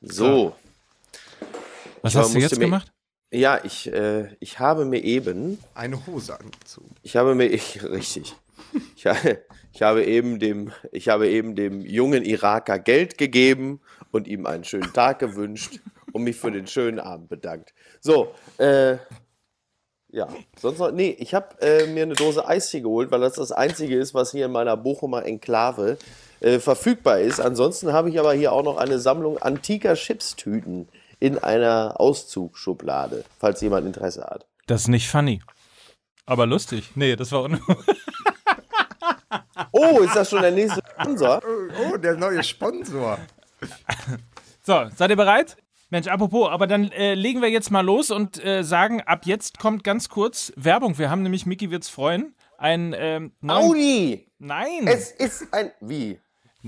[0.00, 0.54] So.
[2.02, 2.92] Was Ich hast du jetzt mir- gemacht?
[3.32, 6.94] Ja, ich, äh, ich habe mir eben, Eine Hose angezogen.
[7.02, 8.34] ich habe mir, ich, richtig,
[8.94, 9.04] ich,
[9.72, 13.80] ich habe eben dem, ich habe eben dem jungen Iraker Geld gegeben
[14.12, 15.80] und ihm einen schönen Tag gewünscht
[16.12, 17.74] und mich für den schönen Abend bedankt.
[18.00, 18.96] So, äh,
[20.12, 20.28] ja,
[20.58, 23.96] sonst noch, nee, ich habe äh, mir eine Dose Eistee geholt, weil das das einzige
[23.98, 25.98] ist, was hier in meiner Bochumer Enklave
[26.40, 27.40] äh, verfügbar ist.
[27.40, 33.60] Ansonsten habe ich aber hier auch noch eine Sammlung antiker Chipstüten in einer Auszugsschublade, falls
[33.60, 34.46] jemand Interesse hat.
[34.66, 35.40] Das ist nicht funny.
[36.26, 36.90] Aber lustig.
[36.94, 37.60] Nee, das war un
[39.72, 41.42] Oh, ist das schon der nächste Sponsor?
[41.92, 43.18] Oh, der neue Sponsor.
[44.62, 45.56] So, seid ihr bereit?
[45.90, 49.58] Mensch, apropos, aber dann äh, legen wir jetzt mal los und äh, sagen, ab jetzt
[49.58, 50.98] kommt ganz kurz Werbung.
[50.98, 54.28] Wir haben nämlich, Mickey wird's freuen, ein ähm, Audi!
[54.38, 55.70] Nein, Es ist ein.
[55.80, 56.18] Wie?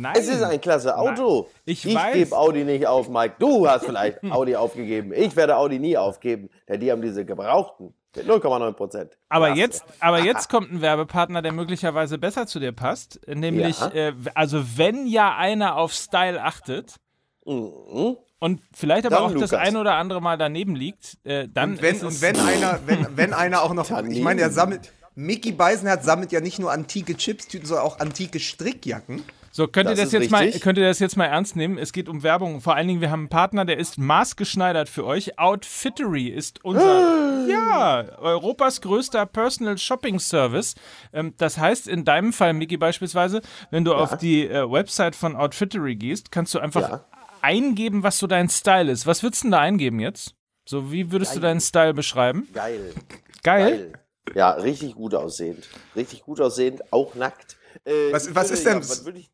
[0.01, 0.15] Nein.
[0.16, 1.48] Es ist ein klasse Auto.
[1.65, 2.15] Ich ich weiß.
[2.15, 3.34] gebe Audi nicht auf, Mike.
[3.38, 5.12] Du hast vielleicht Audi aufgegeben.
[5.15, 7.95] Ich werde Audi nie aufgeben, denn die haben diese gebrauchten.
[8.16, 9.18] Mit 0,9 Prozent.
[9.29, 13.21] Aber jetzt, aber jetzt kommt ein Werbepartner, der möglicherweise besser zu dir passt.
[13.29, 13.88] Nämlich, Ja.
[13.93, 16.96] äh, also wenn ja einer auf Style achtet
[17.45, 18.16] Mhm.
[18.40, 19.66] und vielleicht aber Dann auch das Lukas.
[19.68, 22.80] ein oder andere Mal daneben liegt, äh, dann Und wenn, ist es, und wenn einer,
[22.87, 26.71] wenn, wenn einer auch noch, ich meine, er sammelt, Mickey Beisenherz sammelt ja nicht nur
[26.73, 29.23] antike Chipstüten, sondern auch antike Strickjacken.
[29.59, 30.62] So, könnt ihr Das jetzt mal, richtig.
[30.62, 31.78] könnt ihr das jetzt mal ernst nehmen?
[31.78, 32.60] Es geht um Werbung.
[32.60, 35.37] Vor allen Dingen, wir haben einen Partner, der ist maßgeschneidert für euch.
[35.37, 40.76] Outfittery ist unser, ja, Europas größter Personal Shopping Service.
[41.12, 43.40] Ähm, das heißt, in deinem Fall, Miki, beispielsweise,
[43.73, 47.04] wenn du auf die äh, Website von Outfittery gehst, kannst du einfach Ja.
[47.43, 49.09] eingeben, was so dein Style ist.
[49.09, 50.37] Was würdest du denn da eingeben jetzt?
[50.68, 52.46] So, wie würdest du deinen Style beschreiben?
[52.54, 52.95] Geil.
[53.43, 53.70] Geil?
[53.70, 53.93] Geil.
[54.37, 55.66] Ja, richtig gut aussehend.
[55.96, 57.56] Richtig gut aussehend, auch nackt.
[57.84, 59.30] Äh, Was- was würde- ist denn Ja, was würde ich,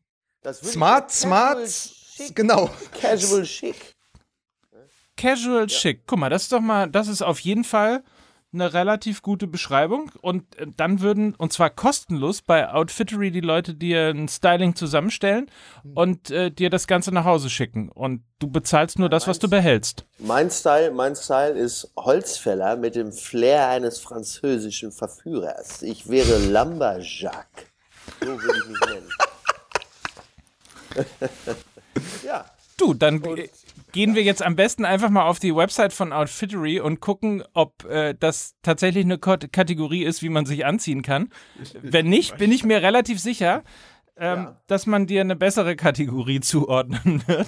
[0.53, 2.35] Smart, smart, Casual Schick.
[2.35, 2.69] genau.
[2.99, 3.95] Casual Schick.
[5.17, 6.01] Casual Chic.
[6.05, 8.03] Guck mal, das ist doch mal, das ist auf jeden Fall
[8.55, 10.11] eine relativ gute Beschreibung.
[10.21, 15.51] Und äh, dann würden, und zwar kostenlos, bei Outfittery die Leute dir ein Styling zusammenstellen
[15.93, 17.89] und äh, dir das Ganze nach Hause schicken.
[17.89, 20.05] Und du bezahlst nur das, was du behältst.
[20.19, 25.81] Mein Style, mein Style ist Holzfäller mit dem Flair eines französischen Verführers.
[25.81, 27.47] Ich wäre Lumberjack.
[28.21, 29.09] So würde ich mich nennen.
[32.25, 32.45] ja.
[32.77, 33.47] Du, dann äh,
[33.93, 37.85] gehen wir jetzt am besten einfach mal auf die Website von Outfittery und gucken, ob
[37.85, 41.29] äh, das tatsächlich eine Kot- Kategorie ist, wie man sich anziehen kann.
[41.81, 43.63] Wenn nicht, bin ich mir relativ sicher,
[44.17, 44.61] ähm, Ja.
[44.67, 47.47] dass man dir eine bessere Kategorie zuordnen wird,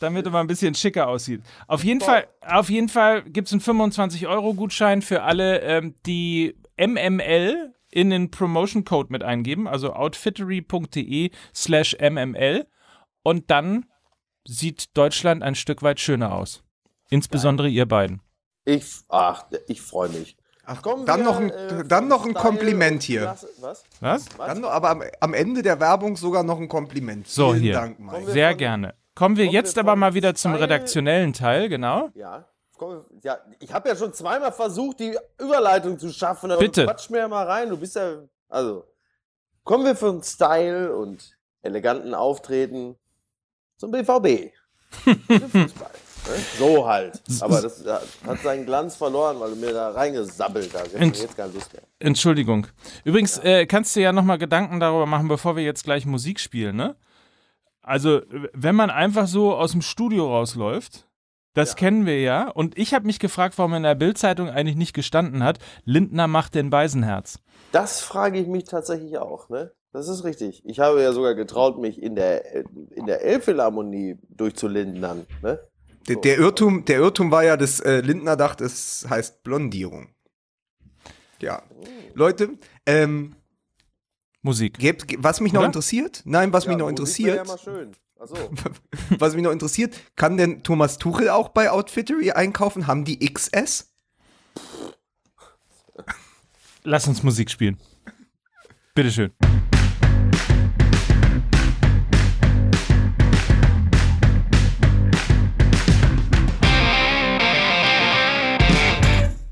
[0.00, 1.42] damit du mal ein bisschen schicker aussieht.
[1.66, 7.74] Auf jeden Fall, auf jeden Fall gibt es einen 25-Euro-Gutschein für alle, ähm, die MML
[7.90, 12.66] in den Promotion Code mit eingeben, also outfittery.de slash MML.
[13.22, 13.86] Und dann
[14.46, 16.62] sieht Deutschland ein Stück weit schöner aus.
[17.10, 18.20] Insbesondere ihr beiden.
[18.64, 20.36] Ich, ach, ich freue mich.
[20.64, 23.22] Ach, Kommen dann wir, noch ein, äh, dann noch ein Style Kompliment hier.
[23.22, 23.84] Klasse- Was?
[24.00, 24.24] Was?
[24.38, 27.26] Dann noch, aber am, am Ende der Werbung sogar noch ein Kompliment.
[27.26, 27.72] So, Vielen hier.
[27.74, 28.30] Dank, Mike.
[28.30, 28.94] Sehr von- gerne.
[29.14, 32.10] Kommen wir kommen jetzt wir aber mal wieder zum Style- redaktionellen Teil, genau.
[32.14, 32.46] Ja.
[32.78, 36.50] Komm, ja, ich habe ja schon zweimal versucht, die Überleitung zu schaffen.
[36.50, 36.84] aber Bitte.
[36.84, 37.68] Quatsch mir ja mal rein.
[37.68, 38.22] Du bist ja.
[38.48, 38.84] Also,
[39.64, 42.96] kommen wir von Style und eleganten Auftreten
[43.82, 44.52] zum BVB.
[44.92, 45.90] Fußball.
[45.90, 46.34] ne?
[46.58, 47.20] So halt.
[47.40, 50.94] Aber das hat hat seinen Glanz verloren, weil du mir da reingesabbelt hast.
[50.94, 51.82] Ent- jetzt keine Lust mehr.
[51.98, 52.68] Entschuldigung.
[53.04, 56.76] Übrigens, äh, kannst du ja nochmal Gedanken darüber machen, bevor wir jetzt gleich Musik spielen,
[56.76, 56.94] ne?
[57.82, 58.20] Also,
[58.52, 61.08] wenn man einfach so aus dem Studio rausläuft,
[61.54, 61.74] das Ja.
[61.74, 62.48] kennen wir ja.
[62.48, 66.54] Und ich habe mich gefragt, warum in der Bildzeitung eigentlich nicht gestanden hat, Lindner macht
[66.54, 67.40] den Beisenherz.
[67.72, 69.72] Das frage ich mich tatsächlich auch, ne?
[69.92, 70.62] Das ist richtig.
[70.64, 72.54] Ich habe ja sogar getraut, mich in der,
[72.90, 75.60] in der Elbphilharmonie durchzulindern, ne?
[76.08, 80.08] Der, der, Irrtum, der Irrtum war ja, dass äh, Lindner dachte, es heißt Blondierung.
[81.40, 81.62] Ja.
[82.14, 83.36] Leute, ähm,
[84.40, 84.78] Musik.
[84.78, 85.66] gebt, ge- was mich noch Oder?
[85.68, 87.92] interessiert, nein, was mich noch Musik wäre interessiert, Ja mal schön.
[88.18, 88.34] Achso.
[89.18, 92.86] was mich noch interessiert, kann denn Thomas Tuchel auch bei Outfittery einkaufen?
[92.88, 93.92] Haben die XS?
[96.82, 97.78] Lass uns Musik spielen.
[98.94, 99.32] Bitteschön.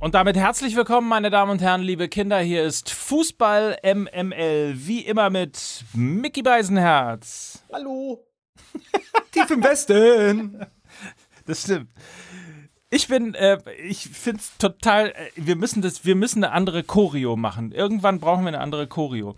[0.00, 2.38] Und damit herzlich willkommen, meine Damen und Herren, liebe Kinder.
[2.41, 7.62] Hier ist Fußball MML, wie immer mit Mickey Beisenherz.
[7.70, 8.26] Hallo.
[9.31, 10.64] Tief im Westen.
[11.47, 11.91] Das stimmt.
[12.88, 16.82] Ich bin, äh, ich finde es total, äh, wir müssen das, wir müssen eine andere
[16.82, 17.70] Choreo machen.
[17.70, 19.37] Irgendwann brauchen wir eine andere Choreo.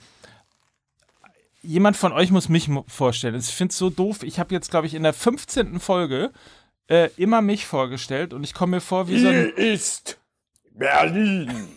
[1.63, 3.35] Jemand von euch muss mich vorstellen.
[3.35, 4.23] Ich finde es so doof.
[4.23, 5.81] Ich habe jetzt, glaube ich, in der 15.
[5.81, 6.31] Folge
[6.87, 9.51] äh, immer mich vorgestellt und ich komme mir vor wie so ein.
[9.57, 10.22] Ist
[10.75, 11.69] Berlin.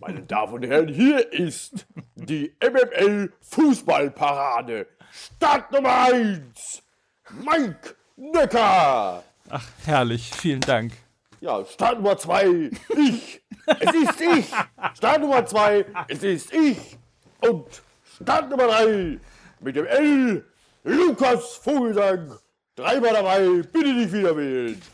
[0.00, 4.86] Meine Damen und Herren, hier ist die MML Fußballparade.
[5.10, 6.82] Start Nummer 1.
[7.30, 9.22] Mike Necker.
[9.48, 10.92] Ach, herrlich, vielen Dank.
[11.40, 12.70] Ja, Start Nummer 2.
[12.96, 13.42] Ich.
[13.80, 14.46] Es ist ich.
[14.94, 15.86] Start Nummer 2.
[16.08, 16.98] Es ist ich.
[17.40, 17.82] Und
[18.20, 19.18] Start Nummer 3.
[19.60, 20.44] Mit dem L.
[20.82, 22.36] Lukas Vogelsang.
[22.76, 23.62] Dreimal dabei.
[23.72, 24.80] Bitte nicht wieder wählen.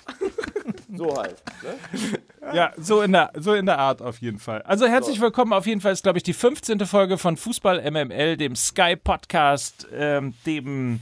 [0.92, 1.40] So halt.
[1.62, 2.52] Ne?
[2.52, 4.60] Ja, so in, der, so in der Art auf jeden Fall.
[4.62, 5.52] Also herzlich willkommen.
[5.52, 6.84] Auf jeden Fall ist, glaube ich, die 15.
[6.84, 10.98] Folge von Fußball MML, dem Sky Podcast, ähm, dem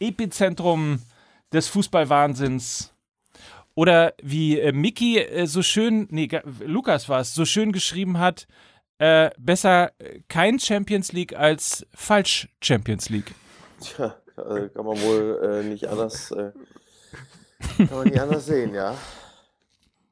[0.00, 1.02] Epizentrum
[1.52, 2.94] des Fußballwahnsinns.
[3.74, 6.28] Oder wie äh, Mickey äh, so schön, nee,
[6.64, 8.48] Lukas war es, so schön geschrieben hat,
[8.98, 13.34] äh, besser äh, kein Champions League als falsch Champions League.
[13.80, 16.30] Tja, äh, kann man wohl äh, nicht anders.
[16.30, 16.52] Äh,
[17.76, 18.94] kann man nicht anders sehen, ja.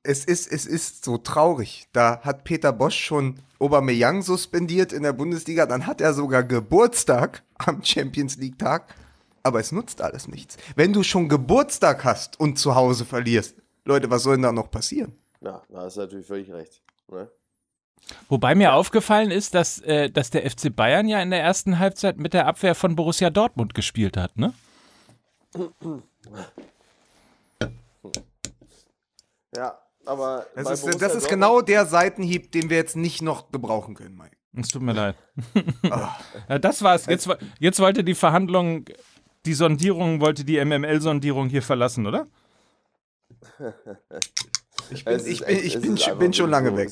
[0.02, 1.88] Es ist, es ist so traurig.
[1.92, 5.66] Da hat Peter Bosch schon Aubameyang suspendiert in der Bundesliga.
[5.66, 8.94] Dann hat er sogar Geburtstag am Champions League Tag.
[9.42, 10.56] Aber es nutzt alles nichts.
[10.74, 14.70] Wenn du schon Geburtstag hast und zu Hause verlierst, Leute, was soll denn da noch
[14.70, 15.16] passieren?
[15.40, 16.82] Ja, da hast du natürlich völlig recht.
[17.08, 17.30] Ne?
[18.28, 22.18] Wobei mir aufgefallen ist, dass, äh, dass der FC Bayern ja in der ersten Halbzeit
[22.18, 24.52] mit der Abwehr von Borussia Dortmund gespielt hat, ne?
[29.54, 30.46] Ja, aber.
[30.54, 34.36] Das ist, das ist genau der Seitenhieb, den wir jetzt nicht noch gebrauchen können, Mike.
[34.58, 35.16] Es tut mir leid.
[36.48, 37.06] ja, das war's.
[37.06, 37.28] Jetzt,
[37.58, 38.86] jetzt wollte die Verhandlung,
[39.44, 42.26] die Sondierung, wollte die MML-Sondierung hier verlassen, oder?
[44.88, 46.90] Ich bin, ich bin, echt- ich bin, bin schon lange weg.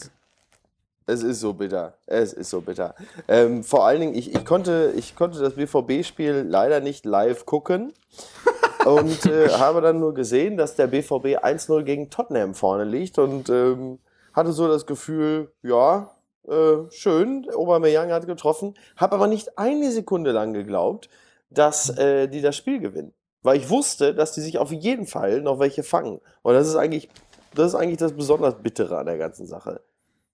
[1.06, 1.99] Es ist so bitter.
[2.06, 2.95] Es ist so bitter.
[3.29, 7.93] Ähm, vor allen Dingen, ich, ich, konnte, ich konnte das BVB-Spiel leider nicht live gucken
[8.87, 13.51] und äh, habe dann nur gesehen, dass der BVB 1-0 gegen Tottenham vorne liegt und
[13.51, 13.99] ähm,
[14.33, 16.11] hatte so das Gefühl, ja,
[16.49, 21.11] äh, schön, Aubameyang hat getroffen, habe aber nicht eine Sekunde lang geglaubt,
[21.51, 23.12] dass äh, die das Spiel gewinnen.
[23.43, 26.23] Weil ich wusste, dass die sich auf jeden Fall noch welche fangen.
[26.43, 27.11] Und das ist eigentlich
[27.55, 29.81] das, ist eigentlich das besonders Bittere an der ganzen Sache.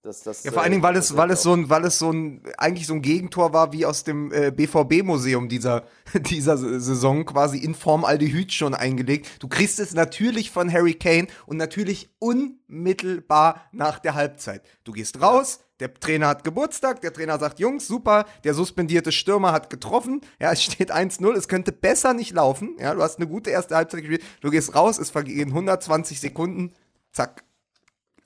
[0.03, 1.85] Das, das, Ja, vor äh, allen Dingen, weil es, das- weil es so ein, weil
[1.85, 5.83] es so ein, eigentlich so ein Gegentor war wie aus dem äh, BVB-Museum dieser,
[6.15, 9.27] dieser Saison, quasi in Form Aldehyd schon eingelegt.
[9.39, 14.63] Du kriegst es natürlich von Harry Kane und natürlich unmittelbar nach der Halbzeit.
[14.83, 19.51] Du gehst raus, der Trainer hat Geburtstag, der Trainer sagt, Jungs, super, der suspendierte Stürmer
[19.51, 23.27] hat getroffen, ja, es steht 1-0, es könnte besser nicht laufen, ja, du hast eine
[23.27, 26.73] gute erste Halbzeit gespielt, du gehst raus, es vergehen 120 Sekunden,
[27.11, 27.43] zack,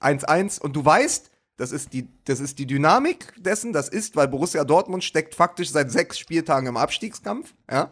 [0.01, 4.27] 1-1 und du weißt, das ist, die, das ist die Dynamik dessen, das ist, weil
[4.27, 7.91] Borussia Dortmund steckt faktisch seit sechs Spieltagen im Abstiegskampf, ja.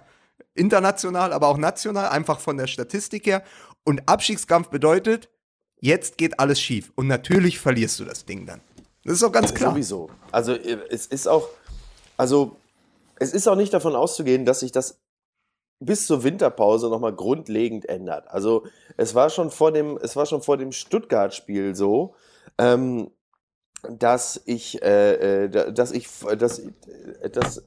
[0.55, 3.43] International, aber auch national, einfach von der Statistik her.
[3.83, 5.29] Und Abstiegskampf bedeutet,
[5.79, 6.91] jetzt geht alles schief.
[6.95, 8.61] Und natürlich verlierst du das Ding dann.
[9.03, 9.71] Das ist doch ganz klar.
[9.71, 10.09] Sowieso.
[10.31, 11.49] Also es ist auch,
[12.17, 12.57] also
[13.19, 15.01] es ist auch nicht davon auszugehen, dass sich das
[15.79, 18.27] bis zur Winterpause nochmal grundlegend ändert.
[18.29, 18.65] Also
[18.95, 22.15] es war schon vor dem, es war schon vor dem Stuttgart-Spiel so,
[22.57, 23.11] ähm,
[23.89, 26.07] dass ich, äh, äh, da- dass ich,
[26.37, 27.63] dass, äh, dass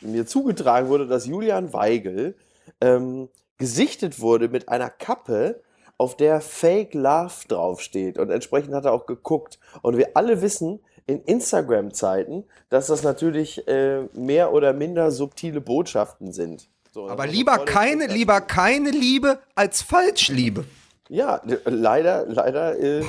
[0.00, 2.34] mir zugetragen wurde, dass Julian Weigel
[2.80, 5.60] ähm, gesichtet wurde mit einer Kappe,
[5.96, 8.18] auf der Fake Love draufsteht.
[8.18, 9.60] Und entsprechend hat er auch geguckt.
[9.80, 16.32] Und wir alle wissen in Instagram-Zeiten, dass das natürlich äh, mehr oder minder subtile Botschaften
[16.32, 16.68] sind.
[16.92, 20.64] So, Aber lieber keine, lieber keine Liebe als Falschliebe.
[21.08, 23.04] Ja, leider, leider äh,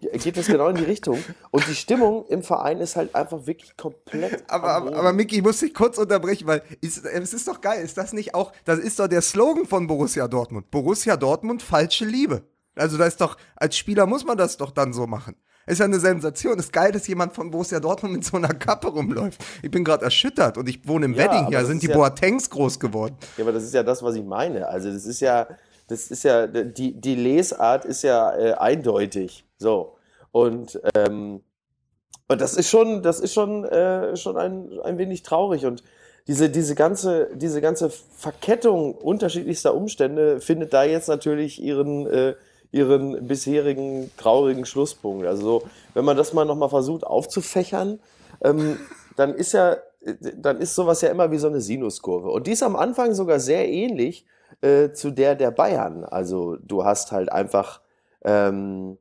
[0.00, 1.18] geht das genau in die Richtung.
[1.50, 4.44] Und die Stimmung im Verein ist halt einfach wirklich komplett.
[4.48, 7.82] Aber, aber, aber Miki, ich muss dich kurz unterbrechen, weil ist, es ist doch geil.
[7.84, 10.70] Ist das nicht auch, das ist doch der Slogan von Borussia Dortmund.
[10.70, 12.42] Borussia Dortmund, falsche Liebe.
[12.76, 15.36] Also da ist doch, als Spieler muss man das doch dann so machen.
[15.66, 16.58] Ist ja eine Sensation.
[16.58, 19.40] Ist geil, dass jemand von Borussia Dortmund mit so einer Kappe rumläuft.
[19.62, 21.64] Ich bin gerade erschüttert und ich wohne im Ja, Wedding hier.
[21.66, 23.14] Sind die ja- Boatengs groß geworden.
[23.36, 24.66] Ja, aber das ist ja das, was ich meine.
[24.66, 25.46] Also das ist ja,
[25.88, 29.44] das ist ja, die, die Lesart ist ja äh, eindeutig.
[29.60, 29.96] So.
[30.32, 31.42] Und, ähm,
[32.28, 35.66] und das ist schon, das ist schon, äh, schon ein, ein wenig traurig.
[35.66, 35.84] Und
[36.26, 42.34] diese, diese ganze, diese ganze Verkettung unterschiedlichster Umstände findet da jetzt natürlich ihren, äh,
[42.72, 45.26] ihren bisherigen traurigen Schlusspunkt.
[45.26, 45.62] Also so,
[45.94, 48.00] wenn man das mal nochmal versucht aufzufächern,
[48.42, 48.78] ähm,
[49.16, 49.76] dann ist ja,
[50.36, 52.30] dann ist sowas ja immer wie so eine Sinuskurve.
[52.30, 54.24] Und die ist am Anfang sogar sehr ähnlich
[54.62, 56.04] äh, zu der der Bayern.
[56.04, 57.82] Also du hast halt einfach,
[58.24, 58.96] ähm,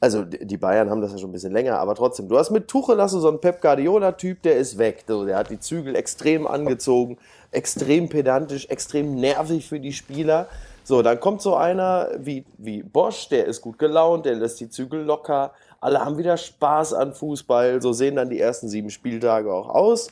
[0.00, 2.68] also die Bayern haben das ja schon ein bisschen länger, aber trotzdem, du hast mit
[2.68, 5.04] Tuchel hast so einen Pep Guardiola-Typ, der ist weg.
[5.06, 7.18] So, der hat die Zügel extrem angezogen,
[7.50, 10.48] extrem pedantisch, extrem nervig für die Spieler.
[10.84, 14.70] So, dann kommt so einer wie, wie Bosch, der ist gut gelaunt, der lässt die
[14.70, 19.52] Zügel locker, alle haben wieder Spaß an Fußball, so sehen dann die ersten sieben Spieltage
[19.52, 20.08] auch aus.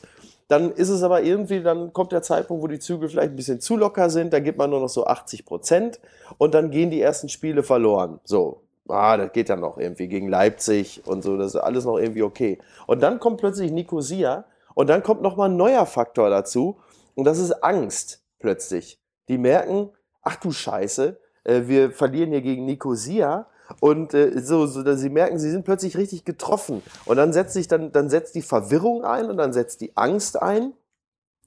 [0.47, 3.59] Dann ist es aber irgendwie, dann kommt der Zeitpunkt, wo die Zügel vielleicht ein bisschen
[3.59, 5.99] zu locker sind, da gibt man nur noch so 80 Prozent
[6.37, 8.19] und dann gehen die ersten Spiele verloren.
[8.23, 11.97] So, ah, das geht dann noch irgendwie gegen Leipzig und so, das ist alles noch
[11.97, 12.59] irgendwie okay.
[12.87, 16.79] Und dann kommt plötzlich Nicosia und dann kommt nochmal ein neuer Faktor dazu
[17.15, 18.99] und das ist Angst plötzlich.
[19.27, 19.89] Die merken,
[20.21, 23.47] ach du Scheiße, äh, wir verlieren hier gegen Nicosia
[23.79, 27.53] und äh, so, so dass sie merken, sie sind plötzlich richtig getroffen und dann setzt
[27.53, 30.73] sich dann dann setzt die Verwirrung ein und dann setzt die Angst ein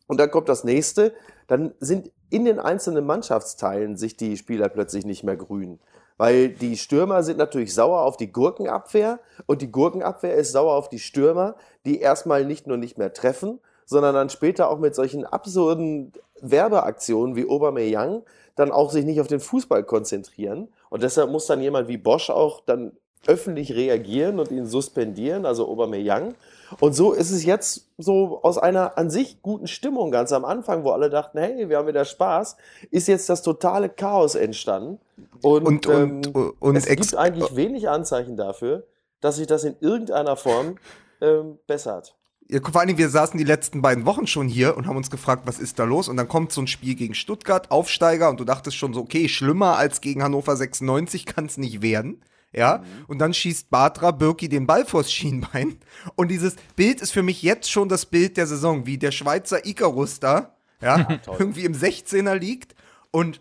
[0.06, 1.14] und dann kommt das nächste,
[1.46, 5.80] dann sind in den einzelnen Mannschaftsteilen sich die Spieler plötzlich nicht mehr grün.
[6.22, 10.88] Weil die Stürmer sind natürlich sauer auf die Gurkenabwehr und die Gurkenabwehr ist sauer auf
[10.88, 15.26] die Stürmer, die erstmal nicht nur nicht mehr treffen, sondern dann später auch mit solchen
[15.26, 18.22] absurden Werbeaktionen wie Aubameyang
[18.54, 20.68] dann auch sich nicht auf den Fußball konzentrieren.
[20.90, 22.92] Und deshalb muss dann jemand wie Bosch auch dann
[23.26, 26.36] öffentlich reagieren und ihn suspendieren, also Aubameyang.
[26.80, 30.84] Und so ist es jetzt so aus einer an sich guten Stimmung ganz am Anfang,
[30.84, 32.56] wo alle dachten, hey, wir haben wieder Spaß,
[32.90, 34.98] ist jetzt das totale Chaos entstanden.
[35.42, 38.84] Und, Und- und- ähm, und es gibt eigentlich wenig Anzeichen dafür,
[39.20, 40.76] dass sich das in irgendeiner Form
[41.20, 42.16] ähm, bessert.
[42.48, 45.42] Ja, vor allem, wir saßen die letzten beiden Wochen schon hier und haben uns gefragt,
[45.46, 46.08] was ist da los?
[46.08, 49.28] Und dann kommt so ein Spiel gegen Stuttgart, Aufsteiger, und du dachtest schon so, okay,
[49.28, 52.20] schlimmer als gegen Hannover 96 kann es nicht werden.
[52.52, 55.78] Ja, und dann schießt Batra Birki den Ball vors Schienbein.
[56.16, 59.64] Und dieses Bild ist für mich jetzt schon das Bild der Saison, wie der Schweizer
[59.64, 62.74] Icarus da, ja, irgendwie im 16er liegt.
[63.10, 63.40] Und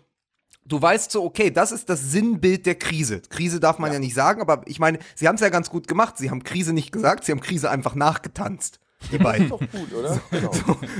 [0.64, 3.20] du weißt so, okay, das ist das Sinnbild der Krise.
[3.20, 5.88] Krise darf man ja, nicht sagen, aber ich meine, sie haben es ja ganz gut
[5.88, 6.16] gemacht.
[6.16, 8.80] Sie haben Krise nicht gesagt, sie haben Krise einfach nachgetanzt.
[9.10, 9.48] Die beiden.
[9.50, 10.20] Doch gut, oder?
[10.30, 10.50] Genau.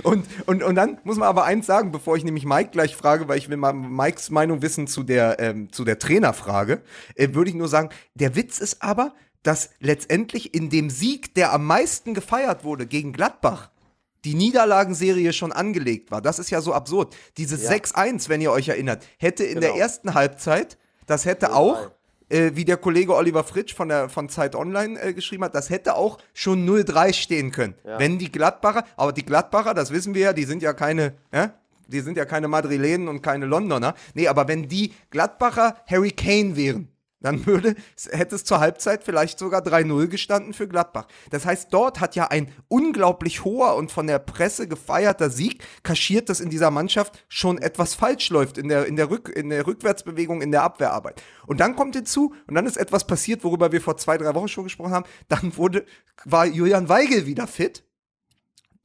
[0.03, 3.29] Und, und, und dann muss man aber eins sagen, bevor ich nämlich Mike gleich frage,
[3.29, 6.83] weil ich will mal Mikes Meinung wissen zu der, ähm, zu der Trainerfrage,
[7.15, 11.53] äh, würde ich nur sagen, der Witz ist aber, dass letztendlich in dem Sieg, der
[11.53, 13.71] am meisten gefeiert wurde gegen Gladbach,
[14.25, 16.23] die Niederlagenserie schon angelegt war.
[16.23, 17.17] Das ist ja so absurd.
[17.39, 17.71] Dieses Ja.
[17.71, 19.83] 6-1, wenn ihr euch erinnert, hätte in der Genau.
[19.83, 21.53] ersten Halbzeit, das hätte 0-3.
[21.55, 21.91] auch
[22.33, 25.71] äh, wie der Kollege Oliver Fritsch von der von Zeit Online äh, geschrieben hat, das
[25.71, 27.75] hätte auch schon 0-3 stehen können.
[27.85, 27.99] Ja.
[27.99, 31.53] Wenn die Gladbacher, aber die Gladbacher, das wissen wir ja, die sind ja keine, ja,
[31.87, 33.95] die sind ja keine Madrilenen und keine Londoner.
[34.15, 36.89] Nee, aber wenn die Gladbacher Harry Kane wären,
[37.23, 37.75] dann würde,
[38.11, 41.07] hätte es zur Halbzeit vielleicht sogar 3-0 gestanden für Gladbach.
[41.31, 46.29] Das heißt, dort hat ja ein unglaublich hoher und von der Presse gefeierter Sieg kaschiert,
[46.29, 49.67] dass in dieser Mannschaft schon etwas falsch läuft in der, in der, Rück, in der
[49.67, 51.23] Rückwärtsbewegung, in der Abwehrarbeit.
[51.47, 54.49] Und dann kommt hinzu, und dann ist etwas passiert, worüber wir vor zwei, drei Wochen
[54.49, 55.85] schon gesprochen haben, dann wurde,
[56.25, 57.85] war Julian Weigel wieder fit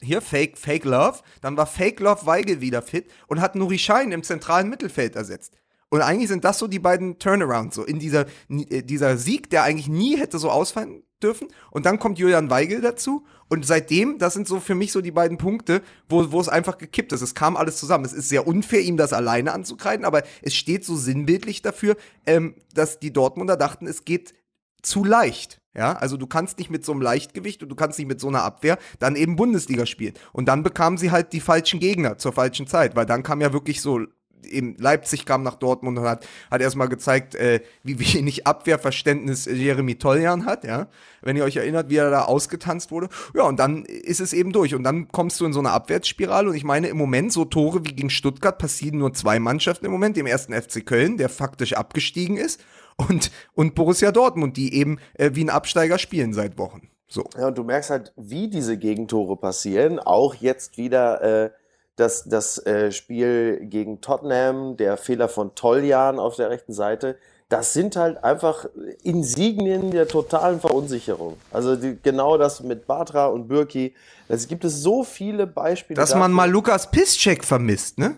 [0.01, 4.11] hier Fake, Fake Love, dann war Fake Love Weigel wieder fit und hat Nuri Schein
[4.11, 5.57] im zentralen Mittelfeld ersetzt.
[5.89, 9.63] Und eigentlich sind das so die beiden Turnarounds, so in dieser, äh, dieser Sieg, der
[9.63, 11.47] eigentlich nie hätte so ausfallen dürfen.
[11.71, 13.25] Und dann kommt Julian Weigel dazu.
[13.47, 16.77] Und seitdem, das sind so für mich so die beiden Punkte, wo, wo es einfach
[16.77, 17.21] gekippt ist.
[17.21, 18.05] Es kam alles zusammen.
[18.05, 22.55] Es ist sehr unfair, ihm das alleine anzukreiden, aber es steht so sinnbildlich dafür, ähm,
[22.73, 24.33] dass die Dortmunder dachten, es geht
[24.81, 25.61] zu leicht.
[25.73, 28.27] Ja, also du kannst nicht mit so einem Leichtgewicht und du kannst nicht mit so
[28.27, 30.15] einer Abwehr dann eben Bundesliga spielen.
[30.33, 33.53] Und dann bekamen sie halt die falschen Gegner zur falschen Zeit, weil dann kam ja
[33.53, 34.01] wirklich so
[34.43, 39.95] eben Leipzig kam nach Dortmund und hat, hat erstmal gezeigt, äh, wie wenig Abwehrverständnis Jeremy
[39.95, 40.87] Toljan hat, ja.
[41.21, 43.09] Wenn ihr euch erinnert, wie er da ausgetanzt wurde.
[43.33, 44.75] Ja, und dann ist es eben durch.
[44.75, 46.49] Und dann kommst du in so eine Abwärtsspirale.
[46.49, 49.91] Und ich meine, im Moment, so Tore wie gegen Stuttgart passieren nur zwei Mannschaften im
[49.91, 50.15] Moment.
[50.15, 52.61] Dem ersten FC Köln, der faktisch abgestiegen ist.
[52.97, 56.89] Und, und Borussia Dortmund, die eben äh, wie ein Absteiger spielen seit Wochen.
[57.07, 57.29] So.
[57.37, 59.99] Ja, und du merkst halt, wie diese Gegentore passieren.
[59.99, 61.49] Auch jetzt wieder äh,
[61.97, 67.17] das, das äh, Spiel gegen Tottenham, der Fehler von Toljan auf der rechten Seite.
[67.49, 68.67] Das sind halt einfach
[69.03, 71.37] Insignien der totalen Verunsicherung.
[71.51, 73.95] Also die, genau das mit Batra und Bürki.
[74.27, 75.97] Es gibt es so viele Beispiele.
[75.99, 76.35] Dass man dafür.
[76.35, 78.15] mal Lukas Piszczek vermisst, ne?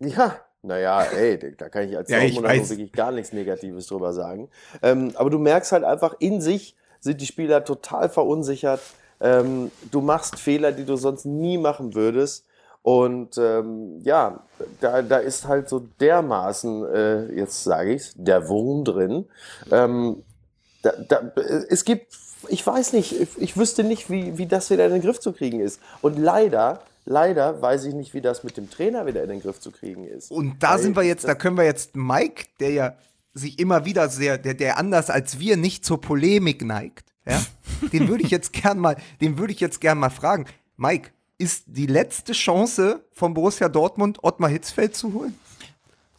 [0.00, 4.48] Ja, naja, ey, da kann ich als Ja, ich wirklich gar nichts Negatives drüber sagen.
[4.82, 8.80] Ähm, aber du merkst halt einfach, in sich sind die Spieler total verunsichert.
[9.20, 12.44] Ähm, du machst Fehler, die du sonst nie machen würdest.
[12.84, 14.44] Und ähm, ja,
[14.82, 19.24] da, da ist halt so dermaßen, äh, jetzt sage ich's, der Wurm drin.
[19.72, 20.22] Ähm,
[20.82, 21.32] da, da,
[21.70, 22.14] es gibt,
[22.46, 25.32] ich weiß nicht, ich, ich wüsste nicht, wie, wie das wieder in den Griff zu
[25.32, 25.80] kriegen ist.
[26.02, 29.60] Und leider, leider weiß ich nicht, wie das mit dem Trainer wieder in den Griff
[29.60, 30.30] zu kriegen ist.
[30.30, 32.94] Und da Weil sind wir jetzt, da können wir jetzt Mike, der ja
[33.32, 37.42] sich immer wieder sehr, der, der anders als wir nicht zur Polemik neigt, ja,
[37.94, 40.44] den würde ich jetzt gern mal, den würde ich jetzt gern mal fragen.
[40.76, 45.38] Mike, ist die letzte Chance von Borussia Dortmund, Ottmar Hitzfeld zu holen?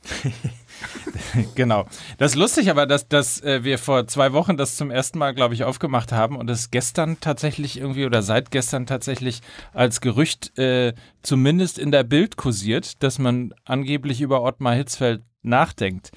[1.55, 1.86] genau.
[2.17, 5.34] Das ist lustig, aber dass, dass äh, wir vor zwei Wochen das zum ersten Mal,
[5.34, 9.41] glaube ich, aufgemacht haben und es gestern tatsächlich irgendwie oder seit gestern tatsächlich
[9.74, 16.12] als Gerücht äh, zumindest in der Bild kursiert, dass man angeblich über Ottmar Hitzfeld nachdenkt.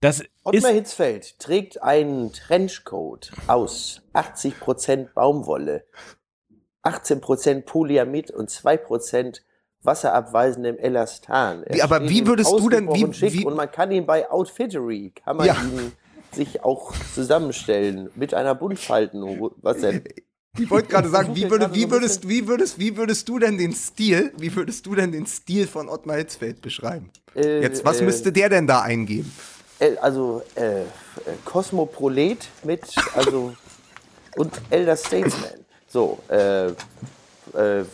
[0.00, 5.84] Das Ottmar Hitzfeld trägt einen Trenchcoat aus 80% Baumwolle,
[6.82, 9.40] 18% Polyamid und 2%
[9.82, 11.64] wasserabweisendem Elastan.
[11.64, 15.36] Er aber wie würdest du denn- wie- wie- und man kann ihn bei Outfittery, kann
[15.38, 15.54] man Ja.
[15.54, 15.92] ihn
[16.32, 19.22] sich auch zusammenstellen mit einer Buntfalten.
[19.62, 20.02] Was denn?
[20.58, 23.72] Ich wollte gerade sagen, wie, würde, wie, würdest, wie, würdest, wie würdest du denn den
[23.72, 27.08] Stil, wie würdest du denn den Stil von Ottmar Hitzfeld beschreiben?
[27.34, 29.32] Äh, Jetzt, was äh, müsste der denn da eingeben?
[29.78, 30.84] El- also äh, äh,
[31.46, 32.82] Kosmoprolet mit,
[33.14, 33.54] also
[34.36, 35.61] und Elder Statesman.
[35.92, 37.84] So, äh, äh,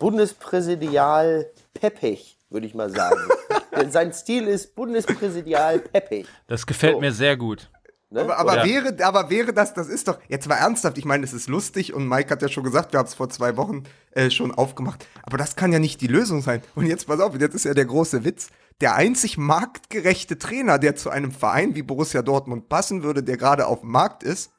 [0.00, 3.20] Bundespräsidial peppig, würde ich mal sagen.
[3.76, 6.26] Denn Sein Stil ist Bundespräsidial peppig.
[6.48, 7.00] das gefällt So.
[7.00, 7.70] mir sehr gut.
[8.10, 8.22] Ne?
[8.22, 8.64] Aber, aber, Ja.
[8.64, 11.94] wäre, aber wäre das, das ist doch, jetzt mal ernsthaft, ich meine, es ist lustig
[11.94, 15.06] und Mike hat ja schon gesagt, wir haben es vor zwei Wochen äh, schon aufgemacht,
[15.22, 16.60] aber das kann ja nicht die Lösung sein.
[16.74, 18.48] Und jetzt pass auf, jetzt ist ja der große Witz.
[18.80, 23.68] Der einzig marktgerechte Trainer, der zu einem Verein wie Borussia Dortmund passen würde, der gerade
[23.68, 24.50] auf dem Markt ist,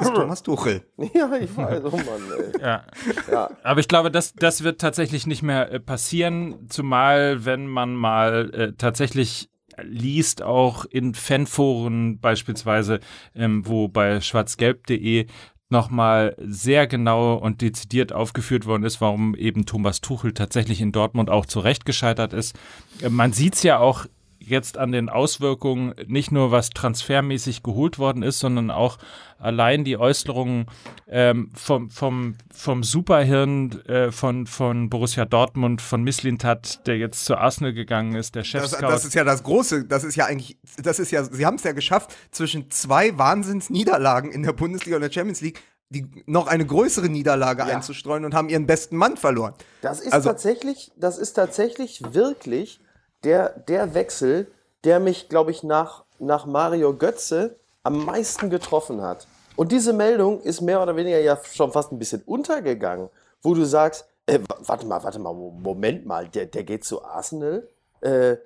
[0.00, 0.82] ist Thomas Tuchel.
[1.14, 2.04] ja, ich weiß, oh Mann,
[2.38, 2.60] ey.
[2.60, 2.84] Ja.
[3.30, 3.50] Ja.
[3.62, 8.50] Aber ich glaube, das, das wird tatsächlich nicht mehr äh, passieren, zumal wenn man mal
[8.54, 9.50] äh, tatsächlich
[9.82, 13.00] liest, auch in Fanforen beispielsweise,
[13.34, 15.26] ähm, wo bei schwarzgelb.de
[15.70, 21.30] nochmal sehr genau und dezidiert aufgeführt worden ist, warum eben Thomas Tuchel tatsächlich in Dortmund
[21.30, 22.56] auch zurecht gescheitert ist.
[23.00, 24.06] Äh, man sieht es ja auch
[24.46, 28.98] jetzt an den Auswirkungen, nicht nur was transfermäßig geholt worden ist, sondern auch
[29.38, 30.66] allein die Äußerungen
[31.08, 37.36] ähm, vom, vom, vom Superhirn äh, von, von Borussia Dortmund, von Misslintat, der jetzt zu
[37.36, 38.82] Arsenal gegangen ist, der Das, Chefscout.
[38.88, 41.64] das ist ja das Große, das ist ja eigentlich, das ist ja, sie haben es
[41.64, 45.60] ja geschafft, zwischen zwei Wahnsinnsniederlagen in der Bundesliga und der Champions League
[45.94, 47.74] die noch eine größere Niederlage Ja.
[47.76, 49.52] einzustreuen und haben ihren besten Mann verloren.
[49.82, 52.80] Das ist Also- tatsächlich, das ist tatsächlich wirklich
[53.24, 54.50] der, der Wechsel,
[54.84, 59.26] der mich, glaube ich, nach, nach Mario Götze am meisten getroffen hat.
[59.56, 63.08] Und diese Meldung ist mehr oder weniger ja schon fast ein bisschen untergegangen,
[63.42, 66.84] wo du sagst, äh, wa- warte mal, warte mal, Mo- Moment mal, der, der geht
[66.84, 67.68] zu Arsenal?
[68.00, 68.36] Äh,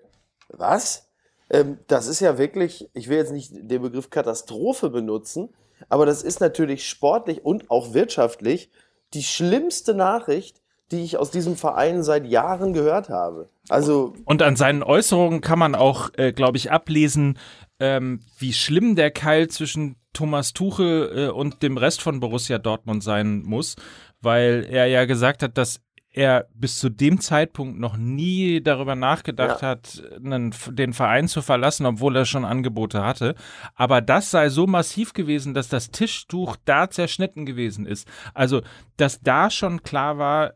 [0.49, 1.07] was?
[1.49, 5.55] Ähm, das ist ja wirklich, ich will jetzt nicht den Begriff Katastrophe benutzen,
[5.89, 8.71] aber das ist natürlich sportlich und auch wirtschaftlich
[9.15, 10.61] die schlimmste Nachricht,
[10.93, 13.49] die ich aus diesem Verein seit Jahren gehört habe.
[13.69, 17.39] Also, Und an seinen Äußerungen kann man auch, äh, glaube ich, ablesen,
[17.81, 23.03] ähm, wie schlimm der Keil zwischen Thomas Tuchel äh, und dem Rest von Borussia Dortmund
[23.03, 23.77] sein muss,
[24.21, 29.61] weil er ja gesagt hat, dass er bis zu dem Zeitpunkt noch nie darüber nachgedacht
[29.61, 29.69] Ja.
[29.69, 33.35] hat, einen, den Verein zu verlassen, obwohl er schon Angebote hatte.
[33.75, 38.09] Aber das sei so massiv gewesen, dass das Tischtuch da zerschnitten gewesen ist.
[38.33, 38.63] Also,
[38.97, 40.55] dass da schon klar war,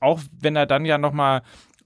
[0.00, 1.42] auch wenn er dann ja nochmal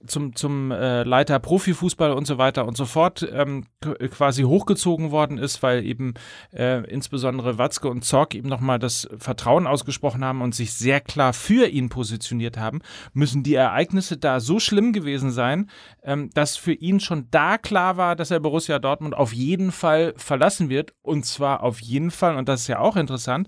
[0.07, 5.37] zum, zum äh, Leiter Profifußball und so weiter und so fort ähm, quasi hochgezogen worden
[5.37, 6.13] ist, weil eben
[6.51, 11.33] äh, insbesondere Watzke und Zorc ihm nochmal das Vertrauen ausgesprochen haben und sich sehr klar
[11.33, 12.81] für ihn positioniert haben,
[13.13, 15.69] müssen die Ereignisse da so schlimm gewesen sein,
[16.03, 20.13] ähm, dass für ihn schon da klar war, dass er Borussia Dortmund auf jeden Fall
[20.17, 23.47] verlassen wird und zwar auf jeden Fall, und das ist ja auch interessant,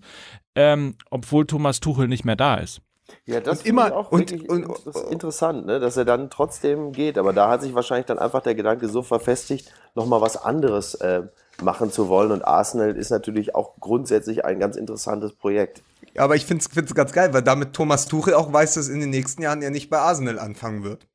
[0.56, 2.82] ähm, obwohl Thomas Tuchel nicht mehr da ist.
[3.26, 6.92] Ja, das Und immer- auch und- und- das ist interessant, ne, dass er dann trotzdem
[6.92, 7.18] geht.
[7.18, 11.24] Aber da hat sich wahrscheinlich dann einfach der Gedanke so verfestigt, nochmal was anderes äh,
[11.62, 12.32] machen zu wollen.
[12.32, 15.84] Und Arsenal ist natürlich auch grundsätzlich ein ganz interessantes Projekt.
[16.14, 19.00] Ja, aber ich finde es ganz geil, weil damit Thomas Tuchel auch weiß, dass in
[19.00, 21.08] den nächsten Jahren er nicht bei Arsenal anfangen wird.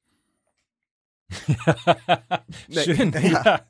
[2.71, 3.12] Schön.
[3.12, 3.31] ja.
[3.43, 3.61] Ja.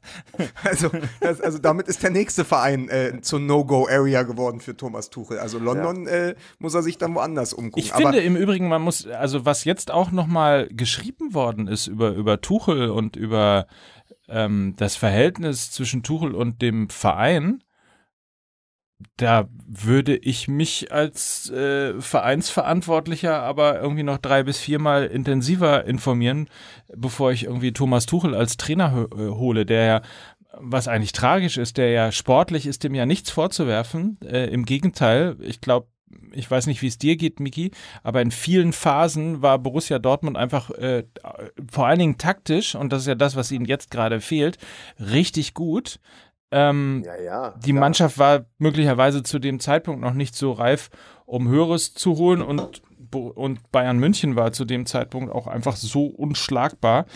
[0.64, 5.38] Also, das, also damit ist der nächste Verein äh, zur No-Go-Area geworden für Thomas Tuchel.
[5.38, 7.82] Also London äh, muss er sich dann woanders umgucken.
[7.82, 11.86] Ich aber finde im Übrigen, man muss, also was jetzt auch nochmal geschrieben worden ist
[11.86, 13.66] über, über Tuchel und über
[14.28, 17.62] ähm, das Verhältnis zwischen Tuchel und dem Verein,
[19.16, 26.48] da würde ich mich als äh, Vereinsverantwortlicher aber irgendwie noch drei bis viermal intensiver informieren,
[26.94, 30.02] bevor ich irgendwie Thomas Tuchel als Trainer ho äh, hole, der ja
[30.52, 34.18] was eigentlich tragisch ist, der ja sportlich ist dem ja nichts vorzuwerfen.
[34.24, 35.86] Äh, Im Gegenteil, ich glaube,
[36.32, 37.70] ich weiß nicht, wie es dir geht, Miki,
[38.02, 41.04] aber in vielen Phasen war Borussia Dortmund einfach äh,
[41.70, 44.58] vor allen Dingen taktisch, und das ist ja das, was ihnen jetzt gerade fehlt,
[44.98, 46.00] richtig gut.
[46.52, 47.54] Ähm, Ja, ja.
[47.64, 47.80] die klar.
[47.80, 50.90] Mannschaft war möglicherweise zu dem Zeitpunkt noch nicht so reif,
[51.26, 52.82] um Höheres zu holen und,
[53.12, 57.06] und Bayern München war zu dem Zeitpunkt auch einfach so unschlagbar,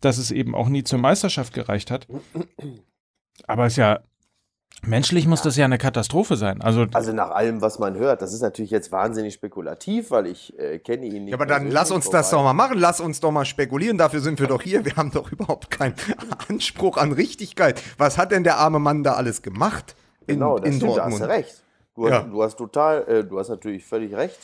[0.00, 2.08] dass es eben auch nie zur Meisterschaft gereicht hat.
[3.46, 4.00] Aber es ist ja,
[4.82, 6.62] menschlich muss das ja eine Katastrophe sein.
[6.62, 10.58] Also, Also nach allem, was man hört, das ist natürlich jetzt wahnsinnig spekulativ, weil ich
[10.58, 11.30] äh, kenne ihn nicht.
[11.32, 12.78] Ja, aber dann lass uns das wobei- doch mal machen.
[12.78, 13.98] Lass uns doch mal spekulieren.
[13.98, 14.84] Dafür sind wir doch hier.
[14.84, 15.94] Wir haben doch überhaupt keinen
[16.48, 17.82] Anspruch an Richtigkeit.
[17.98, 19.94] Was hat denn der arme Mann da alles gemacht
[20.26, 21.22] in, Genau, das in stimmt, da hast Dortmund?
[21.22, 21.62] du recht.
[21.96, 22.22] Du, Ja.
[22.22, 24.38] hast, du hast total, äh, du hast natürlich völlig recht.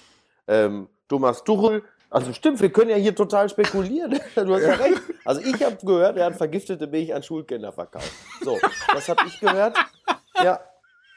[0.48, 4.18] Ähm, Thomas Tuchel, also stimmt, wir können ja hier total spekulieren.
[4.34, 5.00] Du hast ja, recht.
[5.24, 8.10] Also ich habe gehört, er hat vergiftete Milch an Schulkinder verkauft.
[8.42, 8.58] So,
[8.92, 9.76] das habe ich gehört.
[10.42, 10.60] Ja,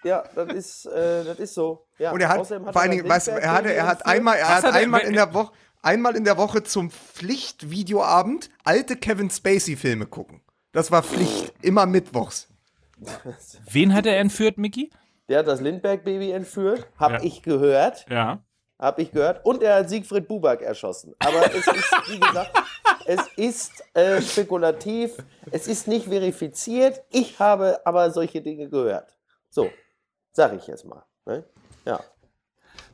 [0.04, 1.86] ja, das ist, äh, das ist so.
[1.98, 4.06] Ja, Und er hat, außerdem vor allen er Dingen, weißt du, er hatte, er hat
[4.06, 8.96] einmal, er hat hat einmal in der Woche, einmal in der Woche zum Pflichtvideoabend alte
[8.96, 10.42] Kevin Spacey Filme gucken.
[10.72, 12.48] Das war Pflicht, immer mittwochs.
[13.72, 14.90] wen hat er entführt, Mickey?
[15.28, 17.24] Der hat das Lindbergh-Baby entführt, habe Ja.
[17.24, 18.06] ich gehört.
[18.10, 18.42] Ja.
[18.80, 19.46] Habe ich gehört.
[19.46, 21.14] Und er hat Siegfried Buback erschossen.
[21.20, 22.52] Aber es ist, wie gesagt,
[23.06, 25.18] es ist äh, spekulativ.
[25.52, 27.02] Es ist nicht verifiziert.
[27.10, 29.18] Ich habe aber solche Dinge gehört.
[29.50, 29.70] So,
[30.32, 31.04] sag ich jetzt mal.
[31.26, 31.44] Ne?
[31.86, 32.00] Ja.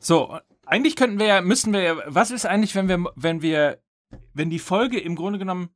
[0.00, 3.78] So, eigentlich könnten wir ja, müssten wir ja, was ist eigentlich, wenn wir, wenn wir,
[4.34, 5.70] wenn die Folge im Grunde genommen,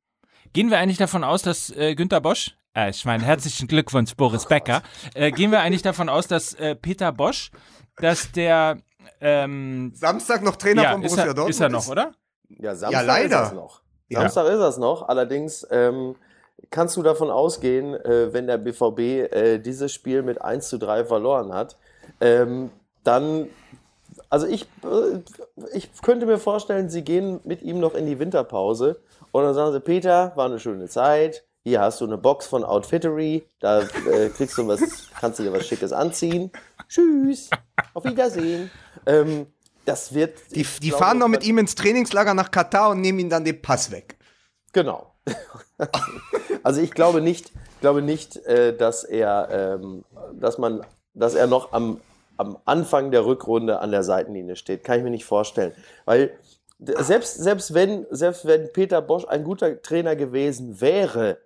[0.52, 4.46] gehen wir eigentlich davon aus, dass äh, Günter Bosch, äh, ich meine, herzlichen Glückwunsch, Boris
[4.46, 4.82] Becker,
[5.14, 7.50] äh, gehen wir eigentlich davon aus, dass äh, Peter Bosch,
[7.96, 8.78] dass der,
[9.20, 12.12] ähm, Samstag noch Trainer ja, von ist Borussia er, Dortmund ist er noch, oder?
[12.48, 13.24] Ja, Samstag leider.
[13.24, 13.82] ist das noch.
[14.08, 14.20] Ja.
[14.20, 15.08] Samstag ist das noch.
[15.08, 16.16] Allerdings ähm,
[16.70, 21.04] kannst du davon ausgehen, äh, wenn der BVB äh, dieses Spiel mit 1 zu 3
[21.04, 21.76] verloren hat,
[22.20, 22.70] ähm,
[23.04, 23.48] dann,
[24.28, 25.20] also ich, äh,
[25.72, 29.00] ich könnte mir vorstellen, sie gehen mit ihm noch in die Winterpause
[29.32, 31.44] und dann sagen sie, Peter, war eine schöne Zeit.
[31.62, 34.80] Hier hast du eine Box von Outfittery, da äh, kriegst du was,
[35.20, 36.50] kannst du dir was Schickes anziehen.
[36.88, 37.50] Tschüss,
[37.94, 38.70] auf Wiedersehen.
[39.06, 39.46] Ähm,
[39.86, 40.38] das wird.
[40.50, 43.44] Die, die glaube, fahren noch mit ihm ins Trainingslager nach Katar und nehmen ihm dann
[43.44, 44.18] den Pass weg.
[44.72, 45.14] Genau.
[46.62, 47.50] also ich glaube nicht,
[47.80, 52.00] glaube nicht, äh, dass er, ähm, dass man, dass er noch am,
[52.36, 54.84] am Anfang der Rückrunde an der Seitenlinie steht.
[54.84, 55.72] Kann ich mir nicht vorstellen,
[56.04, 56.32] weil
[56.78, 61.38] selbst selbst wenn selbst wenn Peter Bosch ein guter Trainer gewesen wäre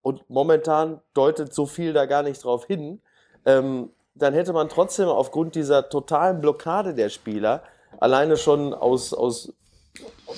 [0.00, 3.00] und momentan deutet so viel da gar nicht drauf hin,
[3.44, 7.62] ähm, dann hätte man trotzdem aufgrund dieser totalen Blockade der Spieler
[7.98, 9.52] alleine schon aus aus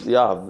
[0.04, 0.48] ja,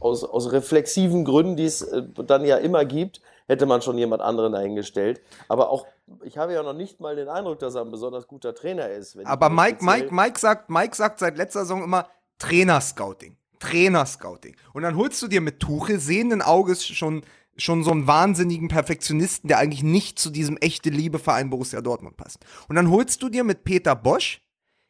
[0.00, 4.22] aus, aus reflexiven Gründen, die es äh, dann ja immer gibt, hätte man schon jemand
[4.22, 5.20] anderen dahingestellt.
[5.48, 5.86] Aber auch,
[6.22, 9.18] ich habe ja noch nicht mal den Eindruck, dass er ein besonders guter Trainer ist.
[9.24, 12.08] Aber Mike, Mike, Mike sagt, Mike sagt seit letzter Saison immer
[12.38, 13.36] Trainerscouting.
[13.58, 14.54] Trainerscouting.
[14.72, 17.22] Und dann holst du dir mit Tuchel sehenden Auges schon,
[17.58, 22.44] schon so einen wahnsinnigen Perfektionisten, der eigentlich nicht zu diesem echte Liebeverein Borussia Dortmund passt.
[22.68, 24.40] Und dann holst du dir mit Peter Bosch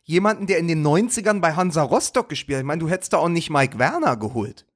[0.05, 2.63] jemanden, der in den 90ern bei Hansa Rostock gespielt hat.
[2.63, 4.67] Ich meine, du hättest da auch nicht Mike Werner geholt.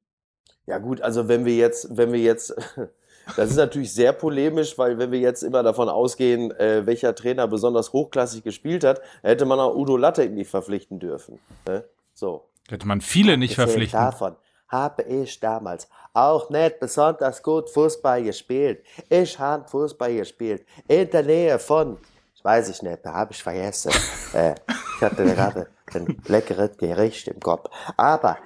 [0.67, 2.55] Ja gut, also wenn wir jetzt, wenn wir jetzt,
[3.37, 7.49] das ist natürlich sehr polemisch, weil wenn wir jetzt immer davon ausgehen, äh, welcher Trainer
[7.49, 11.39] besonders hochklassig gespielt hat, hätte man auch Udo Lattek nicht verpflichten dürfen.
[11.67, 11.85] Ne?
[12.15, 12.49] So.
[12.69, 14.01] Hätte man viele nicht Abgesehen verpflichten.
[14.01, 14.37] Davon
[14.73, 18.85] habe ich damals auch nicht besonders gut Fußball gespielt.
[19.09, 21.99] Ich habe Fußball gespielt in der Nähe von,
[22.35, 23.93] ich weiß ich nicht, da habe ich vergessen.
[24.33, 24.55] äh,
[24.97, 27.71] ich hatte gerade ein leckeres Gericht im Kopf.
[27.97, 28.39] Aber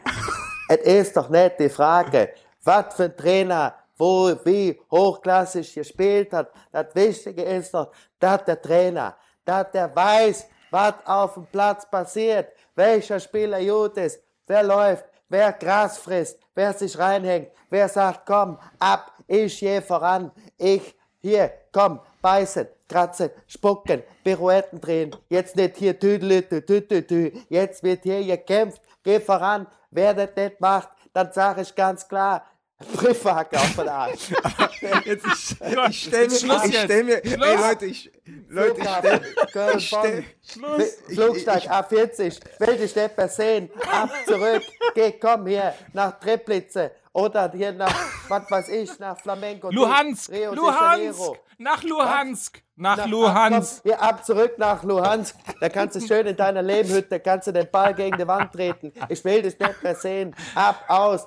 [0.68, 2.30] es ist doch nicht die Frage,
[2.62, 6.50] was für ein Trainer wo, wie hochklassig gespielt hat.
[6.70, 12.52] Das Wichtige ist doch, dass der Trainer, dass der weiß, was auf dem Platz passiert,
[12.74, 18.58] welcher Spieler gut ist, wer läuft, wer Gras frisst, wer sich reinhängt, wer sagt, komm,
[18.78, 25.98] ab, ich gehe voran, ich, hier, komm, beißen, kratzen, spucken, Pirouetten drehen, jetzt nicht hier
[25.98, 31.74] tüdelütü, tütütü, jetzt wird hier gekämpft, geh voran, wer das nicht macht, dann sage ich
[31.74, 32.44] ganz klar,
[32.78, 34.30] Briefhacke auf den Arsch.
[35.04, 35.56] Jetzt, ich
[35.88, 37.60] ich stelle mir, Schluss ich stell mir, ey Schluss.
[37.60, 38.10] Leute, ich,
[38.48, 39.20] Leute, ich stell,
[39.52, 40.24] Köln, ich stell,
[40.60, 40.82] Bonn.
[41.14, 44.62] Flugsteig A40, will dich nicht mehr sehen, ab zurück,
[44.94, 47.94] geh, komm hier nach Treplitze oder hier nach,
[48.28, 49.70] was weiß ich, nach Flamenco.
[49.70, 50.30] Luhansk!
[50.30, 51.20] Rio Luhansk!
[51.56, 52.62] Nach Luhansk!
[52.76, 53.78] Nach Nach- Luhansk!
[53.78, 55.34] Ab, komm, hier ab zurück nach Luhansk.
[55.58, 58.92] Da kannst du schön in deiner Lehmhütte, kannst du den Ball gegen die Wand treten.
[59.08, 60.36] Ich will dich nicht mehr sehen.
[60.54, 61.26] Ab, aus.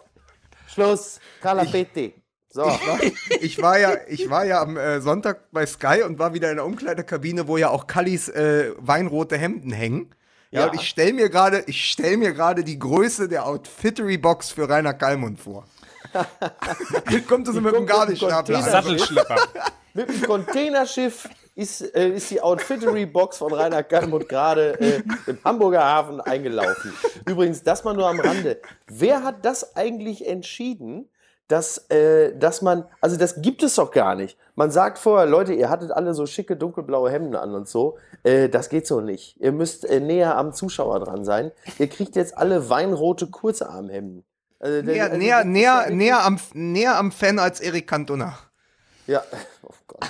[0.74, 1.20] Schluss.
[1.42, 2.14] Kalafitti.
[2.52, 2.66] So.
[3.42, 6.56] ich war ja, ich war ja am äh, Sonntag bei Sky und war wieder in
[6.58, 10.16] der Umkleidekabine, wo ja auch Kallis äh, weinrote Hemden hängen.
[10.52, 10.68] Ja, Ja.
[10.68, 14.96] und ich stell mir gerade, ich stell mir gerade die Größe der Outfittery-Box für Rainer
[14.96, 15.66] Kallmund vor.
[17.28, 18.62] Kommt das mit dem kommt mit dem Gabelstapler?
[18.64, 19.38] Sattelschlepper.
[19.94, 21.30] Mit dem Containerschiff
[21.60, 26.94] ist, äh, ist die Outfittery-Box von Rainer Kallmund gerade äh, im Hamburger Hafen eingelaufen.
[27.26, 28.62] Übrigens, das mal nur am Rande.
[28.88, 31.10] Wer hat das eigentlich entschieden,
[31.50, 34.38] dass, äh, dass man, also das gibt es doch gar nicht.
[34.56, 37.98] Man sagt vorher, Leute, ihr hattet alle so schicke dunkelblaue Hemden an und so.
[38.24, 39.36] Äh, das geht so nicht.
[39.42, 41.52] Ihr müsst äh, näher am Zuschauer dran sein.
[41.78, 44.24] Ihr kriegt jetzt alle weinrote Kurzarmhemden.
[44.60, 48.38] Also, Näher, also, näher, näher, näher, am, näher am Fan als Erik Cantona.
[49.08, 49.24] Ja,
[49.64, 50.08] oh Gott.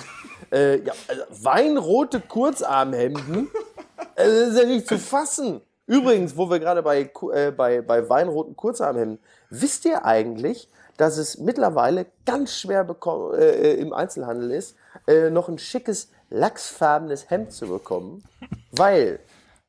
[0.52, 3.48] Äh, ja, also weinrote Kurzarmhemden,
[4.16, 5.60] äh, das ist ja nicht zu fassen.
[5.86, 11.38] Übrigens, wo wir gerade bei, äh, bei, bei weinroten Kurzarmhemden, wisst ihr eigentlich, dass es
[11.38, 17.66] mittlerweile ganz schwer beko- äh, im Einzelhandel ist, äh, noch ein schickes lachsfarbenes Hemd zu
[17.66, 18.22] bekommen?
[18.70, 19.18] Weil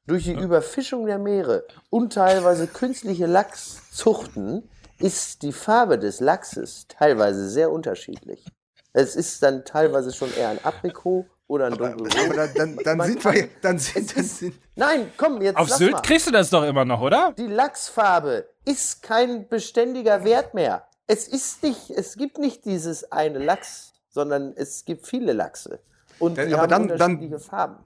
[0.06, 7.50] durch die Überfischung der Meere und teilweise künstliche Lachszuchten ist die Farbe des Lachses teilweise
[7.50, 8.46] sehr unterschiedlich.
[8.93, 12.38] Es ist dann teilweise schon eher ein Aprikot oder ein Aber dunkelrot.
[12.38, 15.58] dann, dann, dann Man sind kann- wir, dann sind, dann ist- sind, Nein, komm, jetzt
[15.58, 16.01] Auf Sylt mal.
[16.01, 17.34] kriegst du das doch immer noch, oder?
[17.38, 20.88] Die Lachsfarbe ist kein beständiger Wert mehr.
[21.08, 25.80] Es ist nicht, es gibt nicht dieses eine Lachs, sondern es gibt viele Lachse.
[26.19, 27.84] Und die Aber haben dann- dann- unterschiedliche Farben.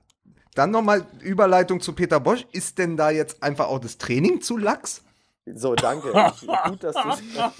[0.55, 2.45] dann nochmal Überleitung zu Peter Bosch.
[2.51, 5.01] Ist denn da jetzt einfach auch das Training zu lax?
[5.53, 6.12] So, danke.
[6.67, 7.01] Gut, dass du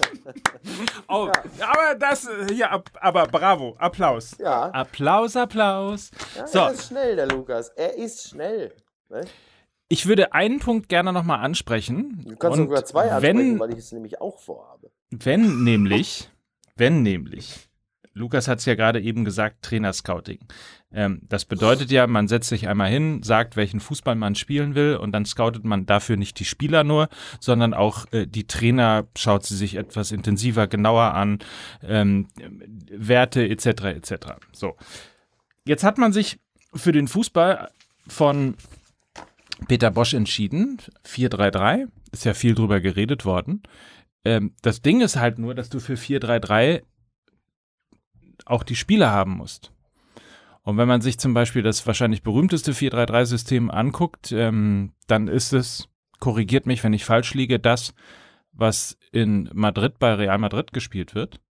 [1.08, 4.36] Oh, aber das, äh, ja, ab, aber bravo, Applaus.
[4.38, 4.70] Ja.
[4.70, 6.10] Applaus, Applaus.
[6.34, 7.68] ja So, Er ist schnell, der Lukas.
[7.70, 8.74] Er ist schnell.
[9.08, 9.24] Ne?
[9.88, 12.24] ich würde einen Punkt gerne nochmal ansprechen.
[12.26, 14.90] Du kannst Und sogar zwei ansprechen, wenn, weil ich es nämlich auch vorhabe.
[15.10, 16.28] wenn nämlich,
[16.74, 17.65] wenn nämlich,
[18.16, 20.38] Lukas hat es ja gerade eben gesagt, Trainerscouting.
[20.90, 24.96] Ähm, das bedeutet ja, man setzt sich einmal hin, sagt, welchen Fußball man spielen will
[24.96, 27.08] und dann scoutet man dafür nicht die Spieler nur,
[27.40, 31.40] sondern auch äh, die Trainer, schaut sie sich etwas intensiver, genauer an,
[31.82, 32.28] ähm,
[32.90, 33.66] Werte etc.
[33.66, 34.14] etc.
[34.52, 34.76] So.
[35.66, 36.38] Jetzt hat man sich
[36.74, 37.70] für den Fußball
[38.08, 38.54] von
[39.68, 40.78] Peter Bosch entschieden.
[41.06, 41.88] 4-3-3.
[42.12, 43.62] Ist ja viel drüber geredet worden.
[44.24, 46.82] Ähm, das Ding ist halt nur, dass du für 4-3-3
[48.44, 49.72] auch die Spieler haben musst.
[50.62, 55.88] Und wenn man sich zum Beispiel das wahrscheinlich berühmteste 4-3-3-System anguckt, ähm, dann ist es,
[56.18, 57.94] korrigiert mich, wenn ich falsch liege, das,
[58.52, 61.40] was in Madrid bei Real Madrid gespielt wird.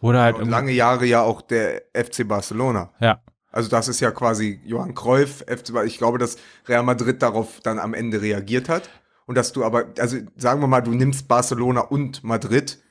[0.00, 2.92] Wurde halt Und lange Jahre ja auch der FC Barcelona.
[3.00, 3.20] ja,
[3.52, 7.60] Also das ist ja quasi Johann Cruyff, FC, Bar- ich glaube, dass Real Madrid darauf
[7.62, 8.90] dann am Ende reagiert hat.
[9.26, 12.82] Und dass du aber, also sagen wir mal, du nimmst Barcelona und Madrid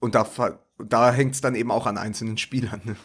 [0.00, 0.26] und da,
[0.88, 2.80] da hängt es dann eben auch an einzelnen Spielern.
[2.84, 2.96] Ne?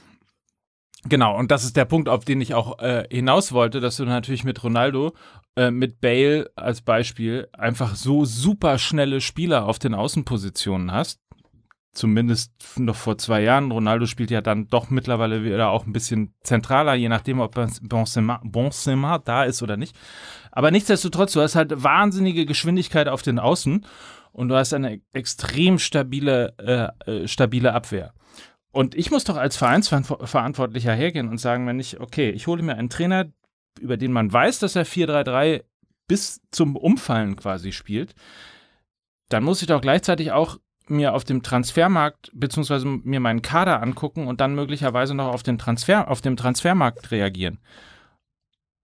[1.07, 4.05] Genau, und das ist der Punkt, auf den ich auch äh, hinaus wollte, dass du
[4.05, 5.13] natürlich mit Ronaldo,
[5.55, 11.19] äh, mit Bale als Beispiel einfach so super schnelle Spieler auf den Außenpositionen hast.
[11.93, 13.71] Zumindest noch vor zwei Jahren.
[13.71, 19.19] Ronaldo spielt ja dann doch mittlerweile wieder auch ein bisschen zentraler, je nachdem, ob Benzema,
[19.19, 19.95] da ist oder nicht.
[20.51, 23.85] Aber nichtsdestotrotz, du hast halt wahnsinnige Geschwindigkeit auf den Außen
[24.35, 28.13] und du hast eine extrem stabile, äh, äh, stabile Abwehr.
[28.71, 32.75] Und ich muss doch als Vereinsverantwortlicher hergehen und sagen, wenn ich, okay, ich hole mir
[32.75, 33.31] einen Trainer,
[33.79, 35.63] über den man weiß, dass er 4-3-3
[36.07, 38.13] bis zum Umfallen quasi spielt,
[39.29, 44.27] dann muss ich doch gleichzeitig auch mir auf dem Transfermarkt beziehungsweise mir meinen Kader angucken
[44.27, 47.59] und dann möglicherweise noch auf den Transfer auf dem Transfermarkt reagieren.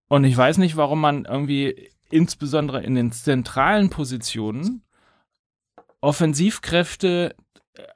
[0.08, 4.84] Und ich weiß nicht, warum man irgendwie insbesondere in den zentralen Positionen
[6.02, 7.36] Offensivkräfte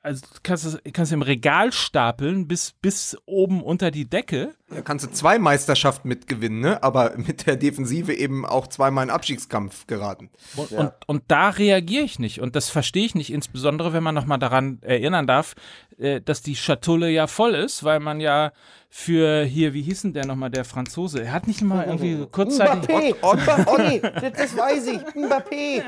[0.02, 4.56] also du kannst es kannst im Regal stapeln bis, bis oben unter die Decke.
[4.76, 6.84] Da kannst du zwei Meisterschaften mitgewinnen, ne?
[6.84, 10.30] aber mit der Defensive eben auch zweimal in den Abstiegskampf geraten.
[10.56, 10.80] Und, Ja.
[10.80, 12.42] und, und da reagiere ich nicht.
[12.42, 15.56] Und das verstehe ich nicht, insbesondere wenn man nochmal daran erinnern darf,
[15.98, 18.52] äh, dass die Schatulle ja voll ist, weil man ja
[18.90, 21.22] für hier, wie hieß denn der nochmal, der Franzose?
[21.22, 22.90] Er hat nicht mal irgendwie kurzzeitig.
[22.90, 23.16] Mbappé!
[23.22, 24.00] Mbappé!
[24.22, 25.00] Das, das weiß ich!
[25.16, 25.84] Mbappé!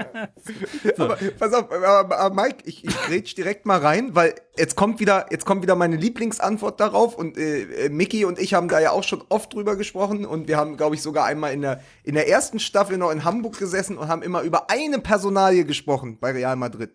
[0.97, 4.99] Aber pass auf, aber, aber Mike, ich, ich grätsch direkt mal rein, weil jetzt kommt
[4.99, 8.79] wieder, jetzt kommt wieder meine Lieblingsantwort darauf und äh, äh, Mickey und ich haben da
[8.79, 11.81] ja auch schon oft drüber gesprochen und wir haben, glaube ich, sogar einmal in der,
[12.03, 16.17] in der ersten Staffel noch in Hamburg gesessen und haben immer über eine Personalie gesprochen
[16.19, 16.91] bei Real Madrid.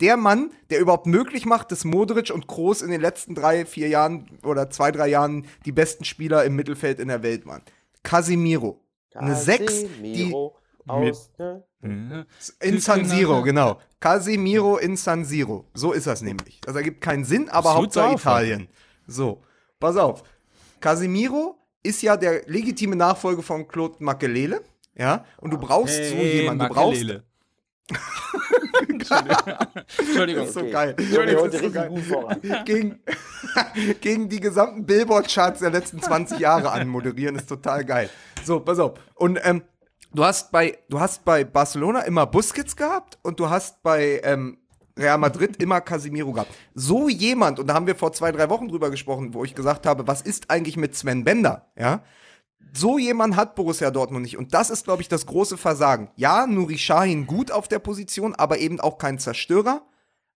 [0.00, 3.88] Der Mann, der überhaupt möglich macht, dass Modric und Kroos in den letzten drei, vier
[3.88, 7.62] Jahren oder zwei, drei Jahren die besten Spieler im Mittelfeld in der Welt waren.
[8.02, 8.82] Casimiro.
[9.14, 10.34] Eine Sechs, die
[10.86, 11.64] aus, ne?
[12.60, 13.80] In San Siro, genau.
[14.00, 15.66] Casemiro in San Siro.
[15.74, 16.60] So ist das nämlich.
[16.60, 18.68] Das ergibt keinen Sinn, aber Hauptsache auf, Italien.
[19.06, 19.42] So,
[19.80, 20.22] pass auf.
[20.80, 24.62] Casemiro ist ja der legitime Nachfolger von Claude Makelele.
[24.94, 26.66] Ja, und du brauchst so jemanden.
[26.66, 27.04] Du brauchst.
[29.98, 30.46] Entschuldigung.
[30.46, 30.70] Das ist so Okay.
[30.70, 30.96] geil.
[30.98, 32.62] Mir Das heute ist so geil.
[32.64, 33.00] Gegen,
[34.00, 38.10] gegen die gesamten Billboard-Charts der letzten 20 Jahre anmoderieren, ist total geil.
[38.44, 38.94] So, pass auf.
[39.14, 39.62] Und ähm,
[40.14, 44.58] du hast bei, du hast bei Barcelona immer Busquets gehabt und du hast bei, ähm,
[44.98, 46.52] Real Madrid immer Casimiro gehabt.
[46.74, 49.86] So jemand, und da haben wir vor zwei, drei Wochen drüber gesprochen, wo ich gesagt
[49.86, 52.02] habe, was ist eigentlich mit Sven Bender, ja?
[52.72, 54.36] So jemand hat Borussia Dortmund nicht.
[54.36, 56.10] Und das ist, glaube ich, das große Versagen.
[56.16, 59.82] Ja, Nuri Sahin gut auf der Position, aber eben auch kein Zerstörer.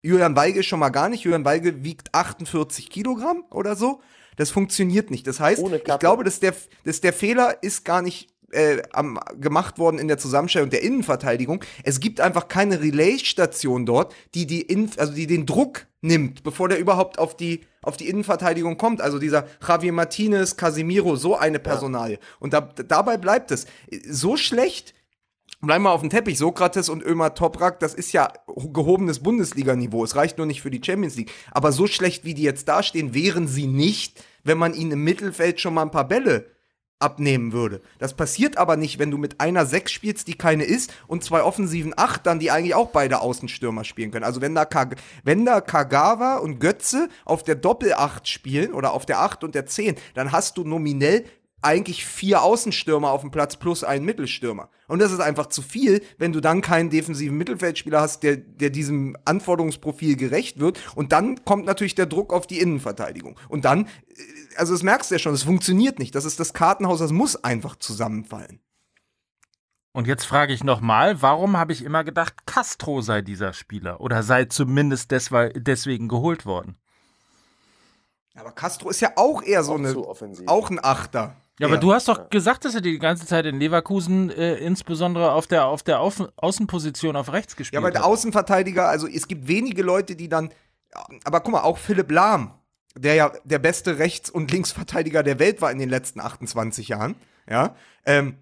[0.03, 1.23] Julian Weigel schon mal gar nicht.
[1.23, 4.01] Julian Weigel wiegt 48 Kilogramm oder so.
[4.35, 5.25] Das funktioniert nicht.
[5.25, 6.53] Das heißt, ich glaube, dass der,
[6.83, 11.63] dass der Fehler ist gar nicht äh, am, gemacht worden in der Zusammenstellung der Innenverteidigung.
[11.83, 16.69] Es gibt einfach keine Relay-Station dort, die, die, In also die den Druck nimmt, bevor
[16.69, 19.01] der überhaupt auf die, auf die Innenverteidigung kommt.
[19.01, 22.19] Also dieser Javier Martinez, Casimiro, so eine Personalie.
[22.39, 23.65] Und da, dabei bleibt es.
[24.07, 24.93] So schlecht
[25.59, 26.37] Bleiben wir auf dem Teppich.
[26.37, 30.03] Sokrates und Ömer Toprak, das ist ja gehobenes Bundesliga-Niveau.
[30.03, 31.31] Es reicht nur nicht für die Champions League.
[31.49, 35.59] Aber so schlecht, wie die jetzt dastehen, wären sie nicht, wenn man ihnen im Mittelfeld
[35.59, 36.56] schon mal ein paar Bälle
[36.99, 37.81] abnehmen würde.
[37.99, 41.43] Das passiert aber nicht, wenn du mit einer Sechs spielst, die keine ist, und zwei
[41.43, 44.25] offensiven Achtern, die eigentlich auch beide Außenstürmer spielen können.
[44.25, 49.05] Also wenn da, Kag wenn da Kagawa und Götze auf der Doppelacht spielen oder auf
[49.05, 51.25] der Acht und der Zehn, dann hast du nominell
[51.61, 54.69] eigentlich vier Außenstürmer auf dem Platz plus einen Mittelstürmer.
[54.87, 58.69] Und das ist einfach zu viel, wenn du dann keinen defensiven Mittelfeldspieler hast, der, der
[58.69, 60.79] diesem Anforderungsprofil gerecht wird.
[60.95, 63.39] Und dann kommt natürlich der Druck auf die Innenverteidigung.
[63.49, 63.87] Und dann, äh,
[64.55, 66.13] also das merkst du ja schon, es funktioniert nicht.
[66.13, 68.59] Das ist das Kartenhaus, das muss einfach zusammenfallen.
[69.93, 74.21] Und jetzt frage ich nochmal, warum habe ich immer gedacht, Castro sei dieser Spieler oder
[74.21, 76.77] sei zumindest deswe deswegen geholt worden?
[78.35, 79.95] Aber Castro ist ja auch eher so Auch eine,
[80.45, 81.35] auch ein Achter.
[81.59, 85.31] Ja, aber du hast doch gesagt, dass er die ganze Zeit in Leverkusen äh, insbesondere
[85.31, 88.07] auf der, auf der Außen Außenposition auf rechts Ja, gespielt aber der hat.
[88.07, 90.51] Außenverteidiger, also es gibt wenige Leute, die dann.
[91.23, 92.53] Aber guck mal, auch Philipp Lahm,
[92.95, 97.15] der ja der beste Rechts- und Linksverteidiger der Welt war in den letzten 28 Jahren,
[97.49, 98.37] ja, ähm,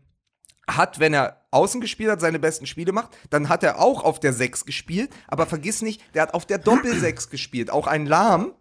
[0.68, 4.20] hat, wenn er außen gespielt hat, seine besten Spiele macht, dann hat er auch auf
[4.20, 7.70] der 6 gespielt, aber vergiss nicht, der hat auf der Doppel-6 gespielt.
[7.70, 8.54] Auch ein Lahm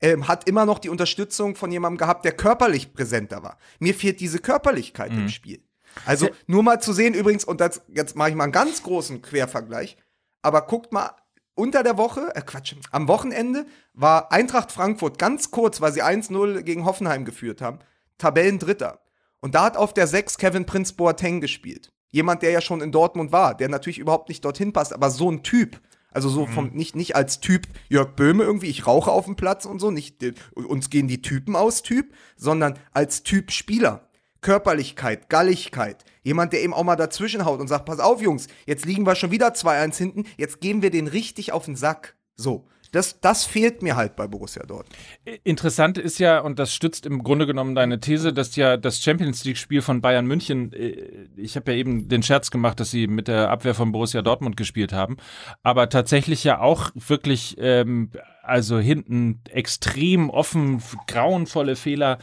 [0.00, 3.58] ähm, hat immer noch die Unterstützung von jemandem gehabt, der körperlich präsenter war.
[3.78, 5.62] Mir fehlt diese Körperlichkeit im Spiel.
[6.04, 9.22] Also nur mal zu sehen übrigens, und das, jetzt mache ich mal einen ganz großen
[9.22, 9.96] Quervergleich,
[10.42, 11.10] aber guckt mal,
[11.54, 16.62] unter der Woche, äh Quatsch, am Wochenende war Eintracht Frankfurt ganz kurz, weil sie 1-0
[16.62, 17.78] gegen Hoffenheim geführt haben,
[18.18, 19.00] Tabellendritter.
[19.40, 21.92] Und da hat auf der 6 Kevin Prince Boateng gespielt.
[22.10, 25.30] Jemand, der ja schon in Dortmund war, der natürlich überhaupt nicht dorthin passt, aber so
[25.30, 25.80] ein Typ.
[26.16, 29.66] Also so vom, nicht, nicht als Typ Jörg Böhme irgendwie, ich rauche auf dem Platz
[29.66, 34.08] und so, nicht äh, uns gehen die Typen aus Typ, sondern als Typ Spieler.
[34.40, 36.06] Körperlichkeit, Galligkeit.
[36.22, 39.14] Jemand, der eben auch mal dazwischen haut und sagt, pass auf, Jungs, jetzt liegen wir
[39.14, 42.16] schon wieder 2-1 hinten, jetzt geben wir den richtig auf den Sack.
[42.34, 42.66] So.
[42.96, 44.96] Das, das fehlt mir halt bei Borussia Dortmund.
[45.44, 49.44] Interessant ist ja, und das stützt im Grunde genommen deine These, dass ja das Champions
[49.44, 53.28] League-Spiel von Bayern München, äh, ich habe ja eben den Scherz gemacht, dass sie mit
[53.28, 55.18] der Abwehr von Borussia Dortmund gespielt haben,
[55.62, 62.16] aber tatsächlich ja auch wirklich, ähm, also hinten extrem offen, grauenvolle Fehler,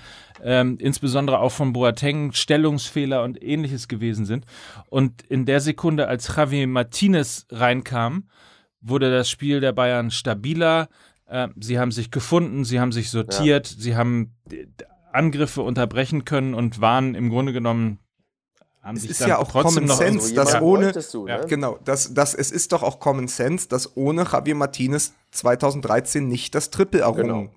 [0.44, 4.48] ähm, insbesondere auch von Boateng, Stellungsfehler und ähnliches gewesen sind.
[4.90, 8.24] Und in der Sekunde, als Javi Martinez reinkam,
[8.84, 10.90] wurde das Spiel der Bayern stabiler.
[11.26, 14.68] Äh, sie haben sich gefunden, sie haben sich sortiert, sie haben d-
[15.12, 18.00] Angriffe unterbrechen können und waren im Grunde genommen
[18.82, 21.38] haben Es sich ist dann ja auch trotzdem Common noch Sense, dass ohne- Du, Ja,
[21.40, 21.46] ne?
[21.48, 26.54] Genau, das, das, es ist doch auch Common Sense, dass ohne Javier Martinez 2013 nicht
[26.56, 27.52] das Triple errungen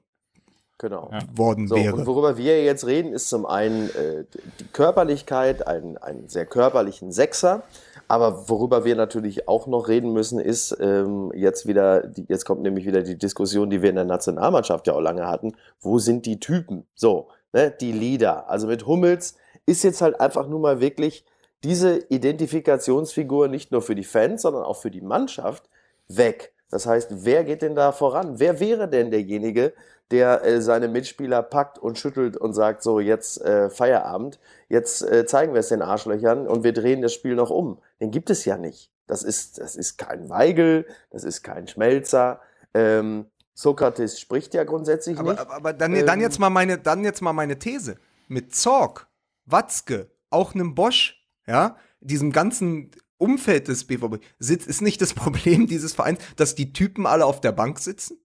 [0.79, 1.09] Genau.
[1.11, 1.21] Ja.
[1.35, 2.07] worden So, und wäre.
[2.07, 4.25] worüber wir jetzt reden, ist zum einen äh,
[4.61, 7.63] die Körperlichkeit, einen, einen sehr körperlichen Sechser.
[8.09, 12.63] Aber worüber wir natürlich auch noch reden müssen, ist ähm, jetzt wieder, die, jetzt kommt
[12.63, 15.57] nämlich wieder die Diskussion, die wir in der Nationalmannschaft ja auch lange hatten.
[15.81, 16.87] Wo sind die Typen?
[16.95, 18.49] So, ne, die Leader.
[18.49, 21.25] Also mit Hummels ist jetzt halt einfach nur mal wirklich
[21.65, 25.69] diese Identifikationsfigur nicht nur für die Fans, sondern auch für die Mannschaft
[26.07, 26.53] weg.
[26.71, 28.39] Das heißt, wer geht denn da voran?
[28.39, 29.73] Wer wäre denn derjenige,
[30.11, 34.39] der äh, seine Mitspieler packt und schüttelt und sagt, so, jetzt äh, Feierabend,
[34.69, 37.79] jetzt äh, zeigen wir es den Arschlöchern und wir drehen das Spiel noch um.
[38.01, 38.93] Den gibt es ja nicht.
[39.07, 42.41] Das ist, das ist kein Weigel, das ist kein Schmelzer.
[42.75, 45.41] Ähm, Sokrates spricht ja grundsätzlich Aber, nicht.
[45.41, 47.97] aber, aber dann, Ähm, dann, jetzt mal meine, dann jetzt mal meine These.
[48.29, 49.09] Mit Zorg,
[49.45, 55.67] Watzke, auch einem Bosch, ja, diesem ganzen Umfeld des BVB, sitzt, ist nicht das Problem
[55.67, 58.19] dieses Vereins, dass die Typen alle auf der Bank sitzen?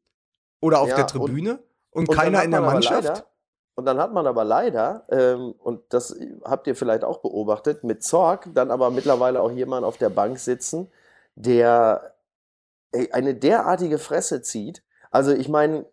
[0.59, 1.63] Oder auf Ja, der Tribüne?
[1.91, 3.03] Und, keiner in der Mannschaft?
[3.03, 3.25] Leider,
[3.75, 8.03] und dann hat man aber leider, ähm, und das habt ihr vielleicht auch beobachtet, mit
[8.03, 10.91] Zorg dann aber mittlerweile auch jemand auf der Bank sitzen,
[11.35, 12.13] der
[12.91, 14.83] ey, eine derartige Fresse zieht.
[15.09, 15.85] Also ich meine,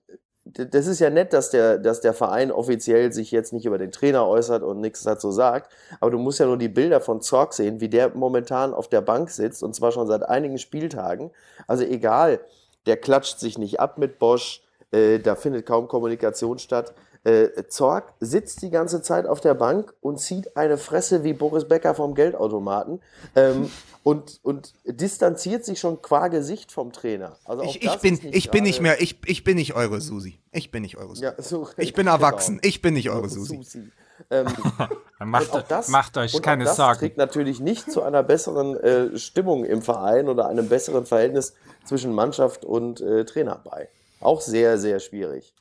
[0.45, 3.93] das ist ja nett, dass der, dass der Verein offiziell sich jetzt nicht über den
[3.93, 5.71] Trainer äußert und nichts dazu sagt,
[6.01, 9.03] aber du musst ja nur die Bilder von Zorg sehen, wie der momentan auf der
[9.03, 11.31] Bank sitzt, und zwar schon seit einigen Spieltagen.
[11.67, 12.41] Also egal,
[12.87, 16.95] der klatscht sich nicht ab mit Bosch, äh, da findet kaum Kommunikation statt.
[17.25, 21.67] Äh, Zorg sitzt die ganze Zeit auf der Bank und zieht eine Fresse wie Boris
[21.67, 23.03] Becker vom Geldautomaten
[23.35, 23.71] ähm,
[24.03, 27.37] und, und distanziert sich schon qua Gesicht vom Trainer.
[27.45, 30.39] Also ich, ich bin, ich bin nicht mehr, ich, ich bin nicht eure Susi.
[30.53, 31.25] Ich bin nicht eure Susi.
[31.25, 32.59] Ja, so, ich bin erwachsen.
[32.59, 32.69] Genau.
[32.69, 33.57] Ich bin nicht eure Susi.
[33.57, 33.91] Susi.
[34.31, 34.47] Ähm,
[35.19, 36.93] macht, das, macht, euch keine das Sorgen.
[36.93, 41.55] Das trägt natürlich nicht zu einer besseren äh, Stimmung im Verein oder einem besseren Verhältnis
[41.85, 43.89] zwischen Mannschaft und äh, Trainer bei.
[44.21, 45.55] Auch sehr, sehr schwierig.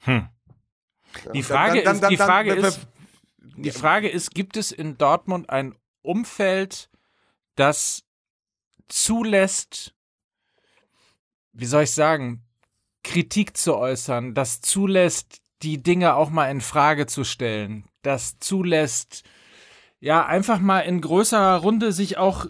[0.00, 0.28] Hm.
[1.34, 2.80] Die Frage dann, dann, ist, die Frage ist,
[3.38, 6.88] die Frage ist, gibt es in Dortmund ein Umfeld,
[7.56, 8.04] das
[8.88, 9.94] zulässt,
[11.52, 12.42] wie soll ich sagen,
[13.02, 19.24] Kritik zu äußern, das zulässt, die Dinge auch mal in Frage zu stellen, das zulässt,
[20.00, 22.46] ja, einfach mal in größerer Runde sich auch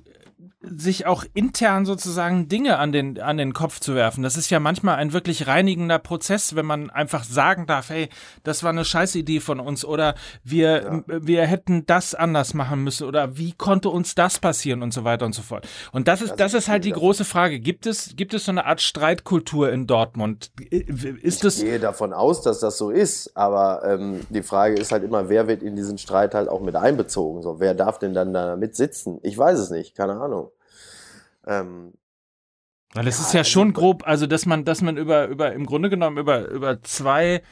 [0.62, 4.22] sich auch intern sozusagen Dinge an den, an den Kopf zu werfen.
[4.22, 8.11] Das ist ja manchmal ein wirklich reinigender Prozess, wenn man einfach sagen darf, hey,
[8.42, 11.02] das war eine Scheißidee von uns oder wir, ja.
[11.06, 15.24] wir hätten das anders machen müssen oder wie konnte uns das passieren und so weiter
[15.24, 15.66] und so fort.
[15.92, 17.58] Und das ist, das, das ist halt die große Frage.
[17.58, 20.50] Gibt es, gibt es so eine Art Streitkultur in Dortmund?
[20.70, 25.04] Ist ich gehe davon aus, dass das so ist, aber ähm, die Frage ist halt
[25.04, 27.42] immer, wer wird in diesen Streit halt auch mit einbezogen?
[27.42, 29.20] So, wer darf denn dann da mit sitzen?
[29.22, 30.49] Ich weiß es nicht, keine Ahnung.
[31.51, 31.94] Ähm,
[32.94, 35.53] Weil es ja, ist ja also schon grob, also dass man, dass man über, über,
[35.53, 37.42] im Grunde genommen über, über zwei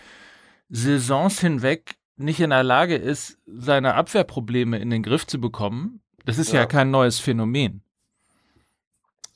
[0.68, 6.38] Saisons hinweg nicht in der Lage ist, seine Abwehrprobleme in den Griff zu bekommen, das
[6.38, 7.82] ist ja, ja kein neues Phänomen.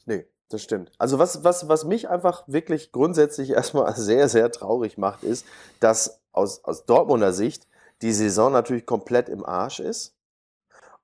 [0.07, 0.93] Nee, das stimmt.
[0.99, 5.45] Also was, was, was mich einfach wirklich grundsätzlich erstmal sehr, sehr traurig macht, ist,
[5.81, 7.67] dass aus, aus Dortmunder Sicht
[8.01, 10.15] die Saison natürlich komplett im Arsch ist.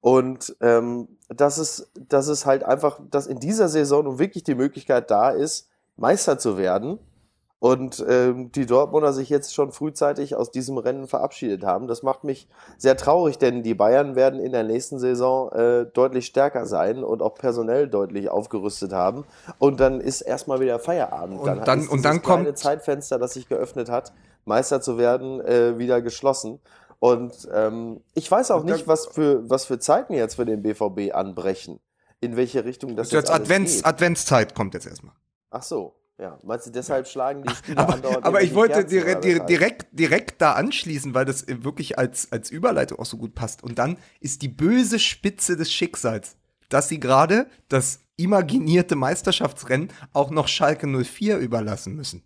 [0.01, 4.55] Und ähm, dass, es, dass es halt einfach, dass in dieser Saison nun wirklich die
[4.55, 6.99] Möglichkeit da ist, Meister zu werden.
[7.61, 11.89] Und ähm, die Dortmunder sich jetzt schon frühzeitig aus diesem Rennen verabschiedet haben.
[11.89, 16.27] Das macht mich sehr traurig, denn die Bayern werden in der nächsten Saison äh, deutlich
[16.27, 19.25] stärker sein und auch personell deutlich aufgerüstet haben.
[19.59, 21.41] Und dann ist erstmal wieder Feierabend.
[21.41, 24.13] Und dann, dann, ist und dann kommt Zeitfenster, das sich geöffnet hat,
[24.45, 26.61] Meister zu werden, äh, wieder geschlossen.
[27.01, 31.15] Und ähm, ich weiß auch nicht, was für, was für Zeiten jetzt für den BVB
[31.15, 31.81] anbrechen.
[32.21, 33.87] In welche Richtung das jetzt, jetzt Advents, geht.
[33.87, 35.15] Adventszeit kommt jetzt erstmal.
[35.51, 36.37] Ach so, ja.
[36.43, 40.55] Meinst du, deshalb schlagen die Spieler aber, andauernd Aber ich wollte direkt, direkt, direkt da
[40.55, 43.63] anschließen, weil das wirklich als, als Überleitung auch so gut passt.
[43.63, 46.37] Und dann ist die böse Spitze des Schicksals,
[46.69, 52.25] dass sie gerade das imaginierte Meisterschaftsrennen auch noch Schalke 04 überlassen müssen.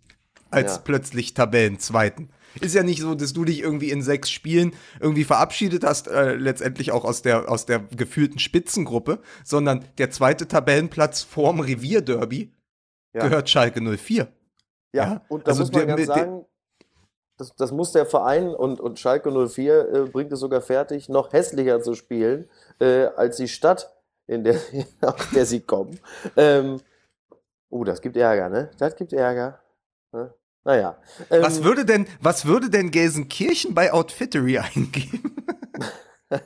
[0.53, 0.83] Als ja.
[0.85, 2.31] plötzlich Tabellenzweiten.
[2.61, 6.35] Ist ja nicht so, dass du dich irgendwie in sechs Spielen irgendwie verabschiedet hast, äh,
[6.35, 12.53] letztendlich auch aus der, aus der gefühlten Spitzengruppe, sondern der zweite Tabellenplatz vorm Revierderby
[13.15, 13.27] ja.
[13.27, 14.29] gehört Schalke 04.
[14.95, 15.25] Ja, ja?
[15.29, 16.45] und da also muss man der, ganz sagen,
[17.39, 21.33] das, das, muss der Verein und, und Schalke 04 äh, bringt es sogar fertig, noch
[21.33, 22.49] hässlicher zu spielen
[22.79, 23.95] äh, als die Stadt,
[24.27, 24.57] in der,
[25.01, 25.99] aus der sie kommen.
[26.37, 26.81] Ähm,
[27.71, 28.71] oh, das gibt Ärger, ne?
[28.79, 29.61] Das gibt Ärger.
[30.13, 30.35] Ne?
[30.65, 30.97] Naja.
[31.31, 35.37] Ähm, was würde denn, was würde denn Gelsenkirchen bei Outfittery eingeben?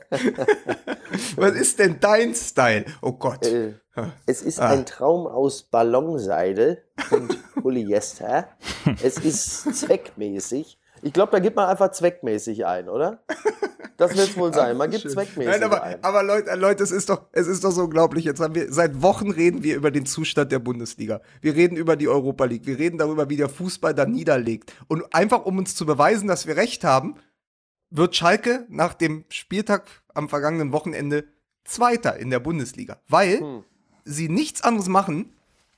[1.36, 2.86] was ist denn dein Style?
[3.02, 3.46] Oh Gott.
[3.46, 3.74] Äh,
[4.26, 4.70] es ist ah.
[4.70, 8.48] ein Traum aus Ballonseide und Polyester.
[9.02, 10.78] es ist zweckmäßig.
[11.06, 13.22] Ich glaube, da gibt man einfach zweckmäßig ein, oder?
[13.96, 14.76] Das wird es wohl sein.
[14.76, 15.12] Man gibt schön.
[15.12, 16.02] zweckmäßig Nein, aber, ein.
[16.02, 18.24] aber Leute, Leute, es ist doch, es ist doch so unglaublich.
[18.24, 21.20] Jetzt haben wir seit Wochen reden wir über den Zustand der Bundesliga.
[21.40, 22.66] Wir reden über die Europa League.
[22.66, 24.74] Wir reden darüber, wie der Fußball da niederlegt.
[24.88, 27.14] Und einfach um uns zu beweisen, dass wir recht haben,
[27.90, 31.24] wird Schalke nach dem Spieltag am vergangenen Wochenende
[31.64, 33.64] Zweiter in der Bundesliga, weil hm.
[34.04, 35.32] sie nichts anderes machen,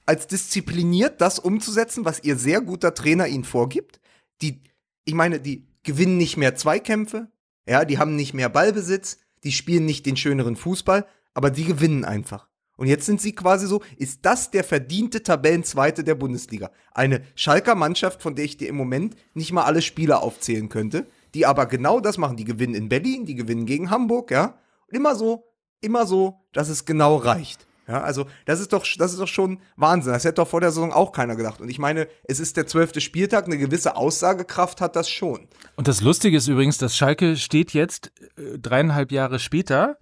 [0.07, 4.01] als diszipliniert das umzusetzen, was ihr sehr guter Trainer ihnen vorgibt.
[4.41, 4.63] Die,
[5.09, 7.29] ich meine, die gewinnen nicht mehr Zweikämpfe,
[7.67, 12.05] ja, die haben nicht mehr Ballbesitz, die spielen nicht den schöneren Fußball, aber die gewinnen
[12.05, 12.47] einfach.
[12.77, 16.71] Und jetzt sind sie quasi so, ist das der verdiente Tabellenzweite der Bundesliga?
[16.93, 21.07] Eine Schalker Mannschaft, von der ich dir im Moment nicht mal alle Spieler aufzählen könnte,
[21.35, 22.37] die aber genau das machen.
[22.37, 24.59] Die gewinnen in Berlin, die gewinnen gegen Hamburg, ja.
[24.89, 25.51] Und immer so,
[25.81, 27.67] immer so, dass es genau reicht.
[27.89, 30.13] Ja, also das ist doch, das ist doch schon Wahnsinn.
[30.13, 31.61] Das hätte doch vor der Saison auch keiner gedacht.
[31.61, 35.49] Und ich meine, es ist der zwölfte Spieltag, eine gewisse Aussagekraft hat das schon.
[35.77, 39.97] Und das Lustige ist übrigens, dass Schalke steht jetzt äh, dreieinhalb Jahre später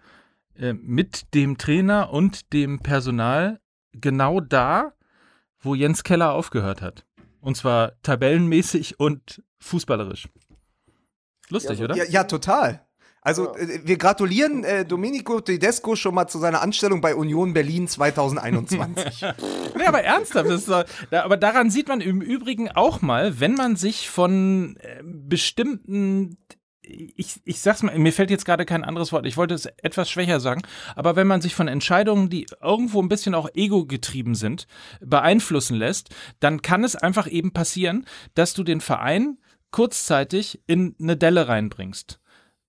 [0.56, 3.60] äh, mit dem Trainer und dem Personal
[3.92, 4.92] genau da,
[5.60, 7.06] wo Jens Keller aufgehört hat.
[7.40, 10.28] Und zwar tabellenmäßig und fußballerisch.
[11.50, 11.96] Lustig, ja, oder?
[11.96, 12.85] Ja, ja, total.
[13.26, 17.88] Also äh, wir gratulieren äh, Domenico Tedesco schon mal zu seiner Anstellung bei Union Berlin
[17.88, 19.24] 2021.
[19.76, 23.40] Nee, aber ernsthaft, das ist, doch- da, aber daran sieht man im Übrigen auch mal,
[23.40, 26.38] wenn man sich von äh, bestimmten
[26.82, 30.08] ich, ich sag's mal, mir fällt jetzt gerade kein anderes Wort, ich wollte es etwas
[30.08, 30.62] schwächer sagen,
[30.94, 34.68] aber wenn man sich von Entscheidungen, die irgendwo ein bisschen auch ego-getrieben sind,
[35.00, 39.38] beeinflussen lässt, dann kann es einfach eben passieren, dass du den Verein
[39.72, 42.20] kurzzeitig in eine Delle reinbringst.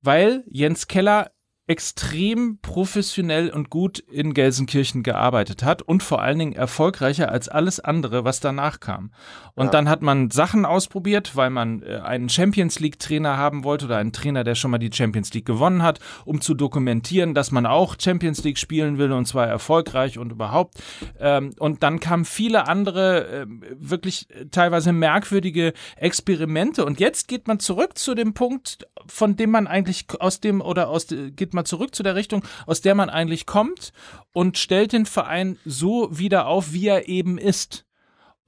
[0.08, 1.32] Weil Jens Keller
[1.68, 7.82] extrem professionell und gut in Gelsenkirchen gearbeitet hat und vor allen Dingen erfolgreicher als alles
[7.82, 9.12] andere, was danach kam.
[9.54, 13.86] Und dann hat man Sachen ausprobiert, weil man äh, einen Champions League Trainer haben wollte
[13.86, 17.52] oder einen Trainer, der schon mal die Champions League gewonnen hat, um zu dokumentieren, dass
[17.52, 20.76] man auch Champions League spielen will und zwar erfolgreich und überhaupt.
[21.20, 27.48] Ähm, und dann kamen viele andere ähm, wirklich äh, teilweise merkwürdige Experimente und jetzt geht
[27.48, 31.57] man zurück zu dem Punkt, von dem man eigentlich aus dem oder aus geht man
[31.66, 33.94] zurück zu der Richtung, aus der man eigentlich kommt
[34.34, 37.86] und stellt den Verein so wieder auf, wie er eben ist.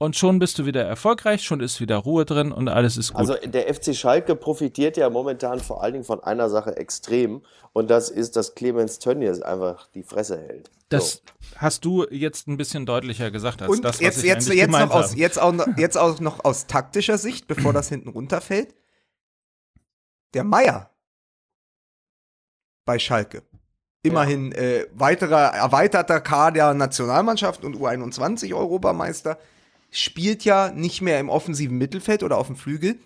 [0.02, 3.20] Und schon bist du wieder erfolgreich, schon ist wieder Ruhe drin und alles ist gut.
[3.20, 7.42] Also der FC Schalke profitiert ja momentan vor allen Dingen von einer Sache extrem
[7.74, 10.70] und das ist, dass Clemens Tönnies einfach die Fresse hält.
[10.88, 11.20] das so.
[11.56, 14.58] hast du jetzt ein bisschen deutlicher gesagt als Und das, was jetzt, ich jetzt, eigentlich
[14.58, 15.20] jetzt, gemeint noch aus, habe.
[15.20, 18.74] jetzt, auch noch, jetzt auch noch aus taktischer Sicht, bevor das hinten runterfällt.
[20.32, 20.89] Der Meier
[22.90, 23.44] bei Schalke.
[24.02, 29.38] Immerhin äh, weiterer erweiterter Kader Nationalmannschaft und U21 Europameister
[29.92, 32.98] spielt ja nicht mehr im offensiven Mittelfeld oder auf dem Flügel,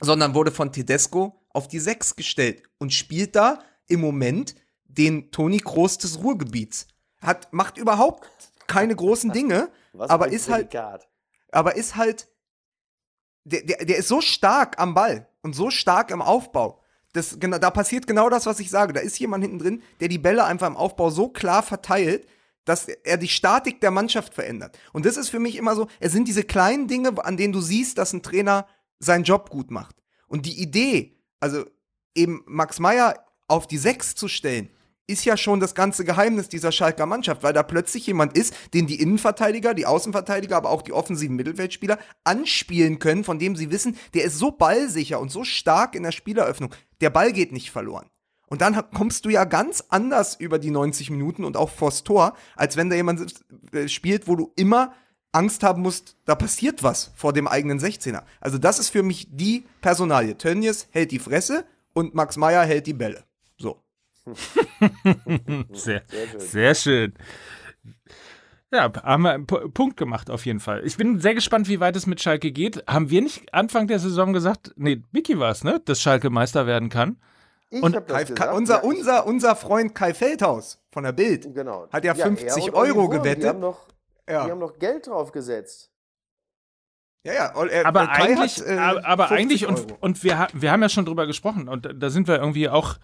[0.00, 4.56] sondern wurde von Tedesco auf die Sechs gestellt und spielt da im Moment
[4.86, 6.88] den Toni Kroos des Ruhrgebiets.
[7.20, 8.28] Hat, macht überhaupt
[8.66, 10.76] keine großen Dinge, Was aber ist halt,
[11.52, 12.28] aber ist halt,
[13.44, 16.81] der, der, der ist so stark am Ball und so stark im Aufbau.
[17.12, 18.92] Das, genau, da passiert genau das, was ich sage.
[18.92, 22.26] Da ist jemand hinten drin, der die Bälle einfach im Aufbau so klar verteilt,
[22.64, 24.78] dass er die Statik der Mannschaft verändert.
[24.92, 27.60] Und das ist für mich immer so, es sind diese kleinen Dinge, an denen du
[27.60, 28.66] siehst, dass ein Trainer
[28.98, 29.96] seinen Job gut macht.
[30.28, 31.64] Und die Idee, also
[32.14, 34.70] eben Max Meyer auf die Sechs zu stellen,
[35.12, 38.86] ist ja schon das ganze Geheimnis dieser Schalker Mannschaft, weil da plötzlich jemand ist, den
[38.86, 43.96] die Innenverteidiger, die Außenverteidiger, aber auch die offensiven Mittelfeldspieler anspielen können, von dem sie wissen,
[44.14, 46.74] der ist so ballsicher und so stark in der Spieleröffnung.
[47.00, 48.06] Der Ball geht nicht verloren.
[48.46, 52.34] Und dann kommst du ja ganz anders über die 90 Minuten und auch vors Tor,
[52.54, 53.34] als wenn da jemand
[53.72, 54.92] äh, spielt, wo du immer
[55.32, 58.24] Angst haben musst, da passiert was vor dem eigenen 16er.
[58.40, 60.36] Also das ist für mich die Personalie.
[60.36, 63.24] Tönnies hält die Fresse und Max Meyer hält die Bälle.
[63.56, 63.82] So.
[65.72, 66.02] Sehr,
[66.38, 67.14] sehr schön.
[68.72, 70.82] Ja, haben wir einen Pu- Punkt gemacht auf jeden Fall.
[70.86, 72.82] Ich bin sehr gespannt, wie weit es mit Schalke geht.
[72.86, 76.66] Haben wir nicht Anfang der Saison gesagt, nee, Vicky war es, ne, dass Schalke Meister
[76.66, 77.16] werden kann?
[77.68, 78.36] Ich Und Kai, gesagt.
[78.38, 81.86] Kai, unser, Ja, unser, unser Freund Kai Feldhaus von der Bild Genau.
[81.90, 83.42] hat ja er 50 und Euro Olli Wurm, gewettet.
[83.44, 83.88] Die haben noch,
[84.28, 84.44] Ja.
[84.46, 85.90] die haben noch Geld drauf gesetzt.
[87.24, 87.54] Ja, ja.
[87.54, 90.48] und, äh, Aber äh, Kai eigentlich, hat, äh, aber, aber 50 eigentlich, und, und wir,
[90.54, 92.96] wir haben ja schon drüber gesprochen und da sind wir irgendwie auch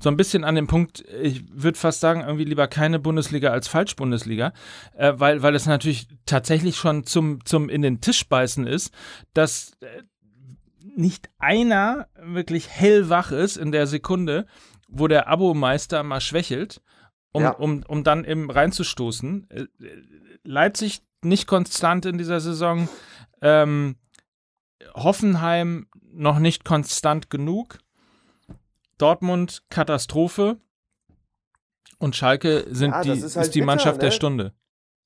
[0.00, 3.68] so ein bisschen an dem Punkt, ich würde fast sagen, irgendwie lieber keine Bundesliga als
[3.68, 4.52] Falsch-Bundesliga,
[4.96, 8.92] äh, weil, weil es natürlich tatsächlich schon zum, zum in den Tisch beißen ist,
[9.32, 10.02] dass äh,
[10.96, 14.46] nicht einer wirklich hellwach ist in der Sekunde,
[14.88, 16.80] wo der Abomeister mal schwächelt,
[17.32, 17.50] um, Ja.
[17.50, 19.48] um, um dann eben reinzustoßen.
[19.50, 19.64] Äh,
[20.44, 22.88] Leipzig nicht konstant in dieser Saison.
[23.40, 23.96] Ähm,
[24.94, 27.78] Hoffenheim noch nicht konstant genug.
[28.98, 30.56] Dortmund Katastrophe.
[31.98, 34.12] Und Schalke sind Ja, die, ist, ist halt die bitter, Mannschaft der ne?
[34.12, 34.52] Stunde.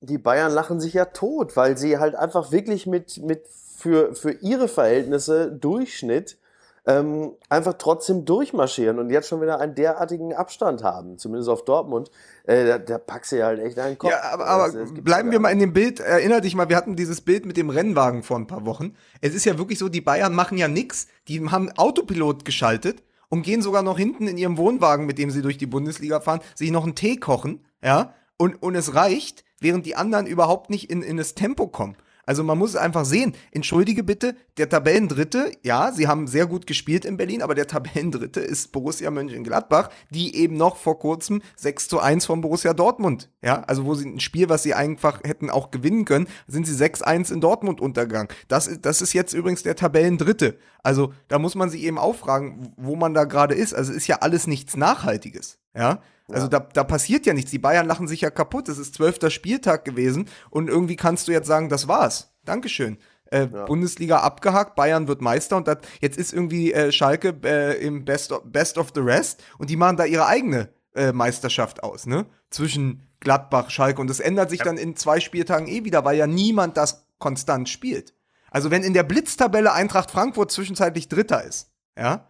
[0.01, 3.43] Die Bayern lachen sich ja tot, weil sie halt einfach wirklich mit, mit
[3.77, 6.37] für, für ihre Verhältnisse Durchschnitt
[6.85, 12.09] ähm, einfach trotzdem durchmarschieren und jetzt schon wieder einen derartigen Abstand haben, zumindest auf Dortmund.
[12.45, 14.11] Äh, da, da packst du ja halt echt einen Kopf.
[14.11, 15.99] Ja, aber, aber Das- das bleiben wir mal in dem Bild.
[15.99, 18.95] Erinner dich mal, wir hatten dieses Bild mit dem Rennwagen vor ein paar Wochen.
[19.21, 21.07] Es ist ja wirklich so, die Bayern machen ja nix.
[21.27, 25.41] Die haben Autopilot geschaltet und gehen sogar noch hinten in ihrem Wohnwagen, mit dem sie
[25.41, 29.85] durch die Bundesliga fahren, sich noch einen Tee kochen, ja, und, und es reicht, während
[29.85, 31.95] die anderen überhaupt nicht in, in das Tempo kommen.
[32.29, 33.33] Also man muss es einfach sehen.
[33.51, 38.39] Entschuldige bitte, der Tabellendritte, ja, sie haben sehr gut gespielt in Berlin, aber der Tabellendritte
[38.39, 43.63] ist Borussia Mönchengladbach, die eben noch vor kurzem 6 zu 1 von Borussia Dortmund, ja,
[43.63, 47.33] also wo sie ein Spiel, was sie einfach hätten auch gewinnen können, sind sie 6-1
[47.33, 48.27] in Dortmund untergegangen.
[48.47, 50.59] Das, ist- das ist jetzt übrigens der Tabellendritte.
[50.83, 53.73] Also da muss man sich eben auch fragen, wo man da gerade ist.
[53.73, 56.01] Also ist ja alles nichts Nachhaltiges, ja.
[56.31, 57.51] Also da, da passiert ja nichts.
[57.51, 58.69] Die Bayern lachen sich ja kaputt.
[58.69, 62.35] Es ist zwölfter Spieltag gewesen und irgendwie kannst du jetzt sagen, das war's.
[62.45, 62.99] Dankeschön.
[63.31, 68.03] Äh, Bundesliga abgehakt, Bayern wird Meister und dat, jetzt ist irgendwie äh, Schalke äh, im
[68.03, 72.07] Best of, Best of the Rest und die machen da ihre eigene äh, Meisterschaft aus,
[72.07, 72.25] ne?
[72.49, 76.25] Zwischen Gladbach, Schalke und das ändert sich dann in zwei Spieltagen eh wieder, weil ja
[76.25, 78.15] niemand das konstant spielt.
[78.49, 82.27] Also wenn in der Blitztabelle Eintracht Frankfurt zwischenzeitlich Dritter ist, ja,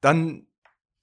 [0.00, 0.46] dann,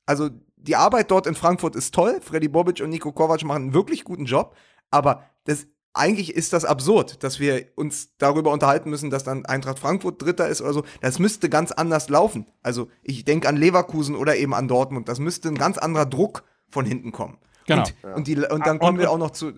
[0.05, 0.29] also
[0.67, 2.19] die Arbeit dort in Frankfurt ist toll.
[2.21, 4.55] Freddy Bobic und Nico Kovac machen einen wirklich guten Job,
[4.91, 9.79] aber das eigentlich ist das absurd, dass wir uns darüber unterhalten müssen, dass dann Eintracht
[9.79, 10.83] Frankfurt Dritter ist oder so.
[11.01, 12.45] Das müsste ganz anders laufen.
[12.61, 15.09] Also ich denke an Leverkusen oder eben an Dortmund.
[15.09, 17.39] Das müsste ein ganz anderer Druck von hinten kommen.
[17.65, 17.83] Genau.
[18.03, 19.53] Und, und, die, und dann Ah, kommen und- wir auch noch zu.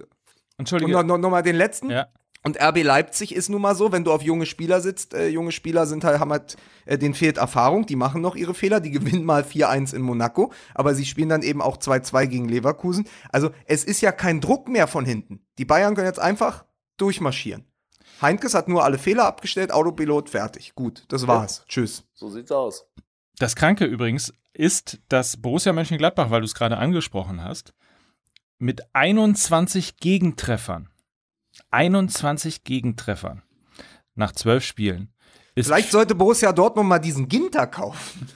[0.58, 0.96] Entschuldige.
[0.98, 1.90] Und noch, noch, noch mal den letzten.
[1.90, 2.08] ja.
[2.44, 5.52] Und RB Leipzig ist nun mal so, wenn du auf junge Spieler sitzt, äh, junge
[5.52, 8.92] Spieler sind halt, haben halt, äh, denen fehlt Erfahrung, die machen noch ihre Fehler, die
[8.92, 13.08] gewinnen mal 4-1 in Monaco, aber sie spielen dann eben auch 2-2 gegen Leverkusen.
[13.30, 15.42] Also es ist ja kein Druck mehr von hinten.
[15.58, 16.66] Die Bayern können jetzt einfach
[16.98, 17.66] durchmarschieren.
[18.22, 20.76] Heinkes hat nur alle Fehler abgestellt, Autopilot fertig.
[20.76, 21.64] Gut, das war's.
[21.68, 22.06] Tschüss.
[22.14, 22.86] So sieht's aus.
[23.38, 27.74] Das Kranke übrigens ist, dass Borussia Mönchengladbach, weil du es gerade angesprochen hast,
[28.58, 30.89] mit 21 Gegentreffern,
[31.72, 33.44] 21 Gegentreffern
[34.16, 35.14] nach zwölf Spielen,
[35.60, 38.30] ist Vielleicht sollte Borussia Dortmund mal diesen Ginter kaufen.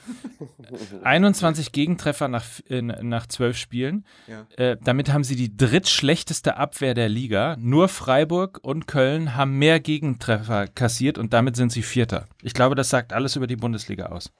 [1.04, 4.04] 21 Gegentreffer nach, äh, nach zwölf Spielen.
[4.26, 4.46] Ja.
[4.56, 7.56] Äh, damit haben sie die drittschlechteste Abwehr der Liga.
[7.58, 12.26] Nur Freiburg und Köln haben mehr Gegentreffer kassiert und damit sind sie Vierter.
[12.42, 14.30] Ich glaube, das sagt alles über die Bundesliga aus.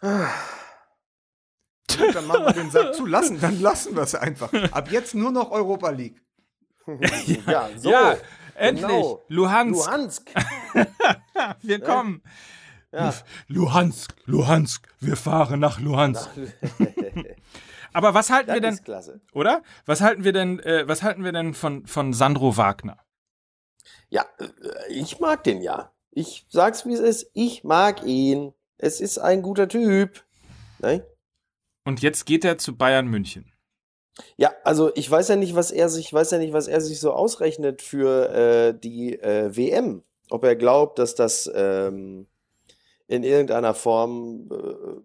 [0.00, 0.26] Dann
[2.26, 4.50] machen wir den Sack zu lassen, dann lassen wir es einfach.
[4.72, 6.22] Ab jetzt nur noch Europa League.
[7.46, 7.90] Ja, so.
[7.90, 8.16] ja,
[8.54, 8.86] endlich.
[8.86, 9.22] genau.
[9.28, 10.30] Luhansk, Luhansk.
[11.62, 12.22] wir kommen.
[12.92, 13.14] Ja.
[13.48, 16.28] Luhansk, Luhansk, wir fahren nach Luhansk.
[17.94, 19.20] Aber was halten wir Das denn, ist klasse.
[19.32, 19.62] oder?
[19.86, 22.98] Was halten wir denn, äh, was halten wir denn von, von Sandro Wagner?
[24.08, 24.48] Ja, äh,
[24.88, 25.92] ich mag den ja.
[26.10, 27.30] Ich sag's wie es ist.
[27.34, 28.52] Ich mag ihn.
[28.78, 30.24] Es ist ein guter Typ.
[30.80, 31.06] Ne?
[31.84, 33.51] Und jetzt geht er zu Bayern München.
[34.36, 37.00] Ja, also ich weiß ja nicht, was er sich, weiß ja nicht, was er sich
[37.00, 40.02] so ausrechnet für äh, die äh, WM.
[40.30, 42.26] Ob er glaubt, dass das ähm,
[43.08, 45.00] in irgendeiner Form, äh,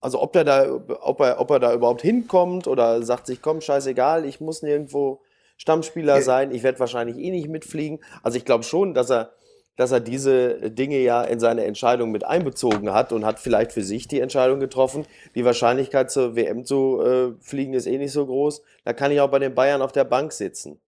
[0.00, 3.60] also ob er da, ob er, ob er da überhaupt hinkommt oder sagt sich, komm,
[3.60, 5.20] scheißegal, ich muss nirgendwo
[5.58, 6.22] Stammspieler Ja.
[6.22, 8.00] sein, ich werde wahrscheinlich eh nicht mitfliegen.
[8.22, 9.32] Also ich glaube schon, dass er,
[9.76, 13.82] dass er diese Dinge ja in seine Entscheidung mit einbezogen hat und hat vielleicht für
[13.82, 15.06] sich die Entscheidung getroffen.
[15.34, 18.62] Die Wahrscheinlichkeit zur WM zu äh, fliegen ist eh nicht so groß.
[18.84, 20.80] Da kann ich auch bei den Bayern auf der Bank sitzen.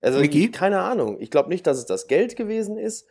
[0.00, 0.50] Also Micky?
[0.50, 1.16] keine Ahnung.
[1.20, 3.06] Ich glaube nicht, dass es das Geld gewesen ist.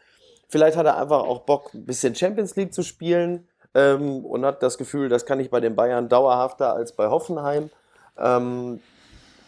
[0.47, 4.63] Vielleicht hat er einfach auch Bock, ein bisschen Champions League zu spielen ähm, und hat
[4.63, 7.69] das Gefühl, das kann ich bei den Bayern dauerhafter als bei Hoffenheim.
[8.17, 8.79] Ähm,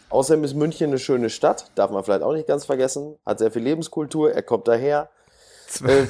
[0.10, 3.16] außerdem ist München eine schöne Stadt, darf man vielleicht auch nicht ganz vergessen.
[3.26, 5.10] Hat sehr viel Lebenskultur, er kommt daher.
[5.82, 6.08] Äh,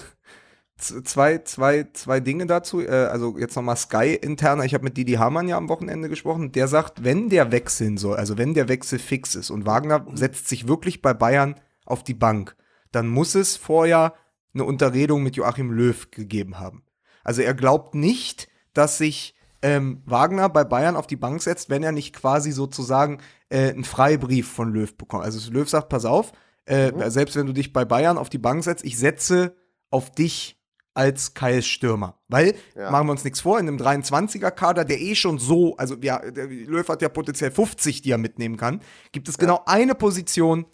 [0.77, 2.81] Z- zwei, zwei, zwei Dinge dazu.
[2.81, 4.63] Äh, also jetzt nochmal Sky interner.
[4.63, 6.51] Ich habe mit Didi Hamann ja am Wochenende gesprochen.
[6.51, 10.47] Der sagt, wenn der wechseln soll, also wenn der Wechsel fix ist und Wagner setzt
[10.47, 11.55] sich wirklich bei Bayern
[11.85, 12.55] auf die Bank,
[12.91, 14.13] dann muss es vorher
[14.53, 16.83] eine Unterredung mit Joachim Löw gegeben haben.
[17.23, 21.83] Also er glaubt nicht, dass sich ähm, Wagner bei Bayern auf die Bank setzt, wenn
[21.83, 23.17] er nicht quasi sozusagen
[23.49, 25.23] äh, einen Freibrief von Löw bekommt.
[25.23, 26.31] Also Löw sagt, pass auf,
[26.67, 29.55] äh, selbst wenn du dich bei Bayern auf die Bank setzt, ich setze
[29.89, 30.53] auf dich
[30.93, 32.19] als Kyle Stürmer.
[32.27, 32.89] Weil, Ja.
[32.91, 36.47] machen wir uns nichts vor, in einem 23er-Kader, der eh schon so, also ja, der
[36.47, 40.65] Löw hat ja potenziell 50, die er mitnehmen kann, gibt es genau eine Position,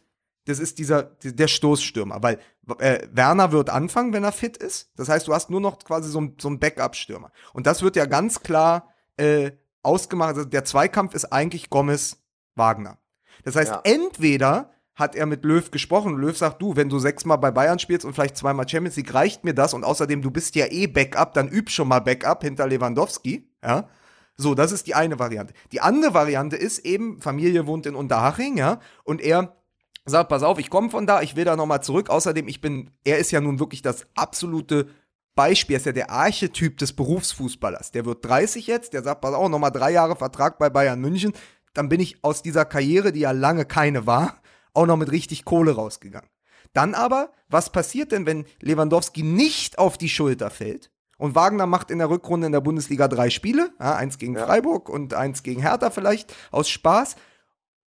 [0.46, 2.40] das ist dieser, der Stoßstürmer, weil
[2.80, 4.92] äh, Werner wird anfangen, wenn er fit ist.
[4.96, 7.32] Das heißt, du hast nur noch quasi so, ein- so einen Backup-Stürmer.
[7.54, 9.52] Und das wird ja ganz klar äh,
[9.84, 10.30] ausgemacht.
[10.36, 12.98] Also der Zweikampf ist eigentlich Gomez-Wagner.
[13.44, 13.82] Das heißt, Ja.
[13.84, 16.18] entweder hat er mit Löw gesprochen.
[16.18, 19.44] Löw sagt, du, wenn du sechsmal bei Bayern spielst und vielleicht zweimal Champions League, reicht
[19.44, 19.74] mir das.
[19.74, 23.50] Und außerdem, du bist ja eh Backup, dann üb schon mal Backup hinter Lewandowski.
[23.64, 23.90] Ja.
[24.36, 25.54] So, das ist die eine Variante.
[25.72, 29.56] Die andere Variante ist eben, Familie wohnt in Unterhaching, ja, und er
[30.06, 32.10] sagt, pass auf, ich komme von da, ich will da nochmal zurück.
[32.10, 34.90] Außerdem, ich bin, er ist ja nun wirklich das absolute
[35.36, 37.92] Beispiel, er ist ja der Archetyp des Berufsfußballers.
[37.92, 41.34] Der wird 30 jetzt, der sagt, pass auf, nochmal drei Jahre Vertrag bei Bayern München.
[41.74, 44.42] Dann bin ich aus dieser Karriere, die ja lange keine war,
[44.74, 46.30] auch noch mit richtig Kohle rausgegangen.
[46.74, 50.92] Dann aber, was passiert denn, wenn Lewandowski nicht auf die Schulter fällt?
[51.18, 54.46] Und Wagner macht in der Rückrunde in der Bundesliga drei Spiele, ja, eins gegen Ja.
[54.46, 57.16] Freiburg und eins gegen Hertha vielleicht, aus Spaß.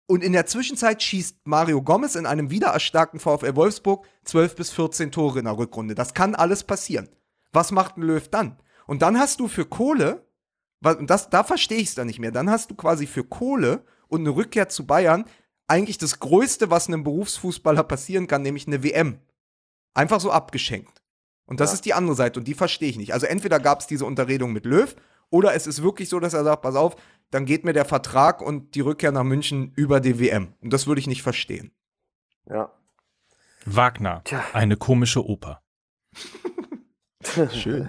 [0.07, 4.71] Und in der Zwischenzeit schießt Mario Gomez in einem wieder erstarkten VfL Wolfsburg 12 bis
[4.71, 5.95] 14 Tore in der Rückrunde.
[5.95, 7.09] Das kann alles passieren.
[7.53, 8.59] Was macht ein Löw dann?
[8.87, 10.25] Und dann hast du für Kohle,
[10.85, 13.85] und das, da verstehe ich es dann nicht mehr, dann hast du quasi für Kohle
[14.07, 15.25] und eine Rückkehr zu Bayern
[15.69, 19.19] eigentlich das Größte, was einem Berufsfußballer passieren kann, nämlich eine WM.
[19.95, 21.03] Einfach so abgeschenkt.
[21.47, 21.75] Und das Ja.
[21.75, 23.13] ist die andere Seite und die verstehe ich nicht.
[23.15, 24.95] Also entweder gab es diese Unterredung mit Löw
[25.31, 26.97] oder es ist wirklich so, dass er sagt, pass auf,
[27.31, 30.55] dann geht mir der Vertrag und die Rückkehr nach München über die WM.
[30.61, 31.73] Und das würde ich nicht verstehen.
[32.49, 32.73] Ja.
[33.65, 34.45] Wagner, Tja.
[34.53, 35.63] eine komische Oper.
[37.53, 37.89] Schön.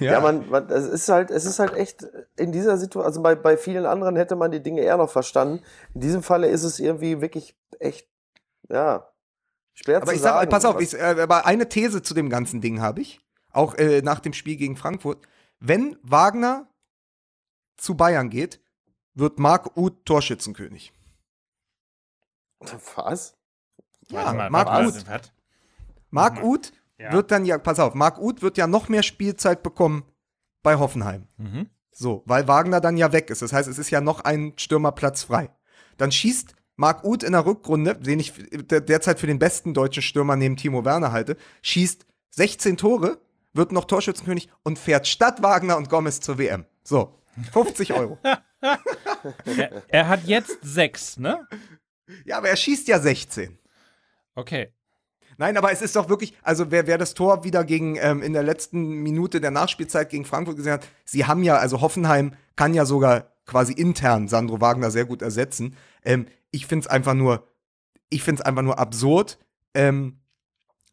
[0.00, 2.06] Ja, man, man, es ist halt, es ist halt echt
[2.36, 5.62] in dieser Situation, also bei, bei vielen anderen hätte man die Dinge eher noch verstanden.
[5.94, 8.08] In diesem Falle ist es irgendwie wirklich echt,
[8.68, 9.08] ja,
[9.72, 10.50] schwer Aber zu ich sag, sagen.
[10.50, 13.20] pass auf, ich, äh, aber eine These zu dem ganzen Ding habe ich,
[13.52, 15.24] auch äh, nach dem Spiel gegen Frankfurt.
[15.60, 16.68] Wenn Wagner
[17.76, 18.60] zu Bayern geht,
[19.14, 20.92] wird Marc Uth Torschützenkönig.
[22.96, 23.36] was?
[24.08, 25.04] Ja, Marc Uth.
[26.10, 26.42] Marc.
[26.42, 27.12] Uth Ja.
[27.12, 30.04] wird dann ja, pass auf, Marc Uth wird ja noch mehr Spielzeit bekommen
[30.62, 31.26] bei Hoffenheim.
[31.38, 31.68] Mhm.
[31.90, 33.42] So, weil Wagner dann ja weg ist.
[33.42, 35.50] Das heißt, es ist ja noch ein Stürmerplatz frei.
[35.96, 40.02] Dann schießt Marc Uth in der Rückrunde, den ich der- derzeit für den besten deutschen
[40.02, 43.18] Stürmer neben Timo Werner halte, schießt 16 Tore,
[43.52, 46.64] wird noch Torschützenkönig und fährt statt Wagner und Gomez zur WM.
[46.82, 47.20] So,
[47.52, 48.18] 50 Euro.
[49.44, 51.46] Er, er hat jetzt sechs, ne?
[52.24, 53.58] ja, aber er schießt ja 16.
[54.34, 54.72] Okay.
[55.38, 58.32] Nein, aber es ist doch wirklich, also wer, wer das Tor wieder gegen ähm, in
[58.32, 62.74] der letzten Minute der Nachspielzeit gegen Frankfurt gesehen hat, sie haben ja, also Hoffenheim kann
[62.74, 65.76] ja sogar quasi intern Sandro Wagner sehr gut ersetzen.
[66.04, 67.46] Ähm, ich finde es einfach nur,
[68.10, 69.38] ich finde es einfach nur absurd,
[69.74, 70.20] ähm,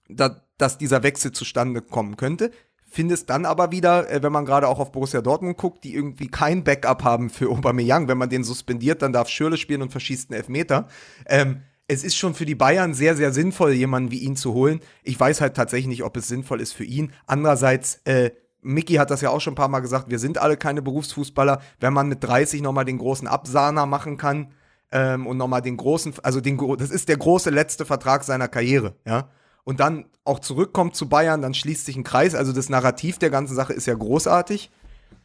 [0.10, 2.52] da, dass dieser Wechsel zustande kommen könnte.
[2.94, 5.96] Finde es dann aber wieder, äh, wenn man gerade auch auf Borussia Dortmund guckt, die
[5.96, 8.08] irgendwie kein Backup haben für Aubameyang.
[8.08, 10.88] Wenn man den suspendiert, dann darf Schürle spielen und verschießt einen Elfmeter.
[11.26, 11.62] Ähm,
[11.92, 14.80] es ist schon für die Bayern sehr, sehr sinnvoll, jemanden wie ihn zu holen.
[15.04, 17.12] Ich weiß halt tatsächlich nicht, ob es sinnvoll ist für ihn.
[17.28, 18.32] Andererseits, äh,
[18.62, 21.62] Mickey hat das ja auch schon ein paar Mal gesagt, wir sind alle keine Berufsfußballer.
[21.82, 24.54] Wenn man mit 30 nochmal den großen Absahner machen kann
[24.94, 28.96] ähm, und nochmal den großen, also den, das ist der große letzte Vertrag seiner Karriere,
[29.06, 29.30] ja.
[29.64, 32.36] Und dann auch zurückkommt zu Bayern, dann schließt sich ein Kreis.
[32.36, 34.72] Also das Narrativ der ganzen Sache ist ja großartig.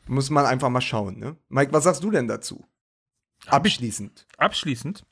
[0.08, 1.36] Muss man einfach mal schauen, ne?
[1.48, 2.64] Mike, was sagst du denn dazu?
[3.46, 4.26] Abschließend.
[4.36, 5.04] Abschließend.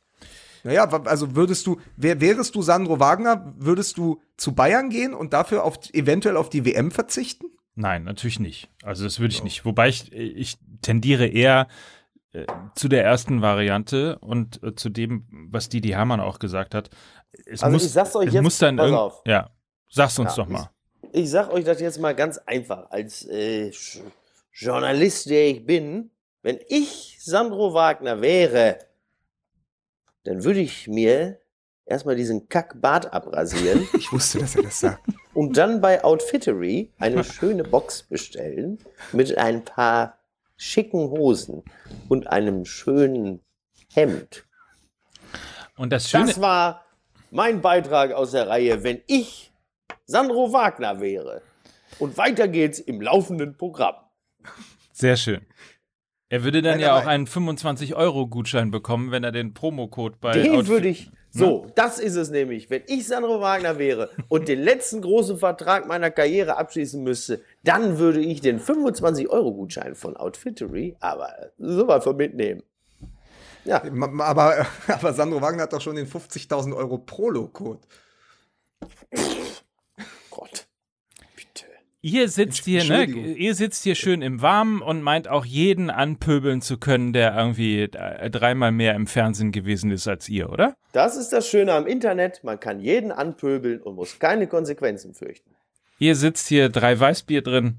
[0.65, 5.33] Naja, also würdest du, wär, wärest du Sandro Wagner, würdest du zu Bayern gehen und
[5.33, 7.47] dafür auf, eventuell auf die WM verzichten?
[7.75, 8.71] Nein, natürlich nicht.
[8.83, 9.65] Also das würde ich nicht.
[9.65, 11.69] Wobei ich, ich tendiere eher
[12.33, 16.89] äh, zu der ersten Variante und äh, zu dem, was Didi Hamann auch gesagt hat.
[17.47, 19.23] Es Also muss, ich sag's euch es jetzt, muss dann pass auf.
[19.27, 19.51] Ja,
[19.91, 20.71] sag's uns Ja, doch mal.
[21.12, 23.71] Ich sag euch das jetzt mal ganz einfach, als äh,
[24.53, 26.11] Journalist, der ich bin,
[26.43, 28.79] wenn ich Sandro Wagner wäre,
[30.25, 31.39] dann würde ich mir
[31.87, 35.03] erstmal diesen Kackbart abrasieren Ich wusste, dass er das sagt.
[35.35, 38.79] und dann bei Outfittery eine schöne Box bestellen
[39.12, 40.18] mit ein paar
[40.57, 41.62] schicken Hosen
[42.09, 43.41] und einem schönen
[43.93, 44.45] Hemd.
[45.77, 46.85] Und das Schöne, Das war
[47.31, 49.53] mein Beitrag aus der Reihe, wenn ich
[50.07, 51.43] Sandro Wagner wäre.
[51.99, 53.97] Und weiter geht's im laufenden Programm.
[54.93, 55.45] sehr schön.
[56.29, 60.53] Er würde dann Nein, ja auch einen 25-Euro-Gutschein bekommen, wenn er den Promocode bei Den
[60.53, 61.11] Outfit- würde ich.
[61.37, 62.70] So, das ist es nämlich.
[62.70, 67.99] Wenn ich Sandro Wagner wäre und den letzten großen Vertrag meiner Karriere abschließen müsste, dann
[67.99, 72.62] würde ich den 25-Euro-Gutschein von Outfittery aber sowas von mitnehmen.
[73.64, 73.83] Ja,
[74.20, 77.81] Aber, aber Sandro Wagner hat doch schon den 50.000 Euro Prolo-Code.
[82.07, 83.05] Ihr sitzt hier, ne?
[83.07, 87.80] Ihr sitzt hier schön im Warmen und meint auch jeden anpöbeln zu können, der irgendwie
[87.84, 90.76] äh, dreimal mehr im Fernsehen gewesen ist als ihr, oder?
[90.92, 92.44] Das ist das Schöne am Internet.
[92.44, 95.48] Man kann jeden anpöbeln und muss keine Konsequenzen fürchten.
[95.98, 97.78] Ihr sitzt hier drei Weißbier drin.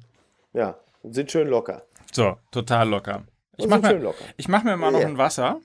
[0.53, 1.83] Ja, und sind schön locker.
[2.11, 3.25] So, total locker.
[3.57, 4.25] Ich Und mach, sind schön mir, locker.
[4.37, 5.07] ich mach mir mal noch Ja.
[5.07, 5.59] ein Wasser.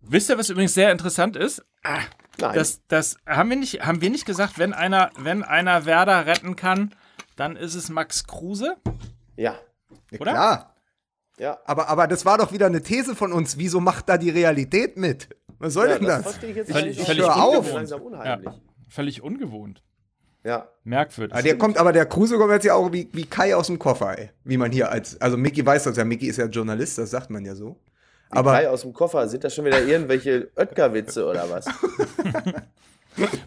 [0.00, 1.62] Wisst ihr, was übrigens sehr interessant ist?
[1.82, 1.98] Ah,
[2.40, 2.54] Nein.
[2.54, 6.56] das, das haben wir nicht, haben wir nicht gesagt, wenn einer, wenn einer Werder retten
[6.56, 6.94] kann,
[7.38, 8.76] dann ist es Max Kruse.
[9.36, 9.54] ja,
[10.10, 10.32] Ja, Oder?
[10.32, 10.74] Klar.
[11.38, 11.58] ja.
[11.64, 13.56] Aber, aber das war doch wieder eine These von uns.
[13.58, 15.28] Wieso macht da die Realität mit?
[15.58, 16.22] Was soll ja denn das?
[16.22, 18.54] verstehe ich jetzt Völlig- völlig Das langsam unheimlich.
[18.88, 19.82] Völlig ungewohnt.
[20.44, 20.68] Ja.
[20.84, 21.36] Merkwürdig.
[21.36, 23.78] Ah, der kommt, aber der Kruse kommt jetzt ja auch wie, wie Kai aus dem
[23.78, 24.30] Koffer, ey.
[24.44, 27.28] Wie man hier als, also Mickey weiß das ja, Mickey ist ja Journalist, das sagt
[27.30, 27.76] man ja so.
[28.30, 31.66] Aber Aber aus dem Koffer, sind das schon wieder irgendwelche Oetker-Witze oder was?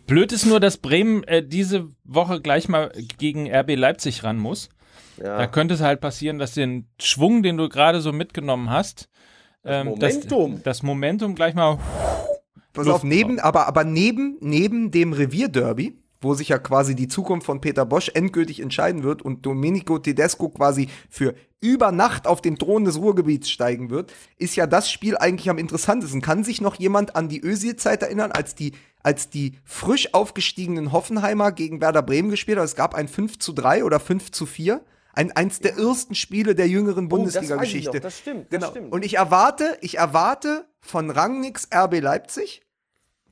[0.08, 4.70] Blöd ist nur, dass Bremen äh, diese Woche gleich mal gegen RB Leipzig ran muss.
[5.18, 5.48] Da Ja.
[5.48, 9.08] könnte es halt passieren, dass den Schwung, den du gerade so mitgenommen hast,
[9.64, 10.54] ähm, Momentum.
[10.56, 11.78] Das, das Momentum gleich mal.
[12.74, 17.46] pass auf, neben, aber, aber neben, neben dem Revierderby, wo sich ja quasi die Zukunft
[17.46, 22.58] von Peter Bosch endgültig entscheiden wird und Domenico Tedesco quasi für über Nacht auf den
[22.58, 26.22] Thron des Ruhrgebiets steigen wird, ist ja das Spiel eigentlich am interessantesten.
[26.22, 28.74] Kann sich noch jemand an die Özil-Zeit erinnern, als die
[29.04, 32.66] als die frisch aufgestiegenen Hoffenheimer gegen Werder Bremen gespielt haben.
[32.66, 34.84] Es gab ein 5 zu 3 oder 5 zu 4.
[35.14, 38.00] Ein, eins der ersten Spiele der jüngeren Oh, das Bundesliga-Geschichte.
[38.00, 38.72] das stimmt, das Genau.
[38.72, 38.92] stimmt.
[38.94, 42.62] Und ich erwarte, ich erwarte von Rangnicks RB Leipzig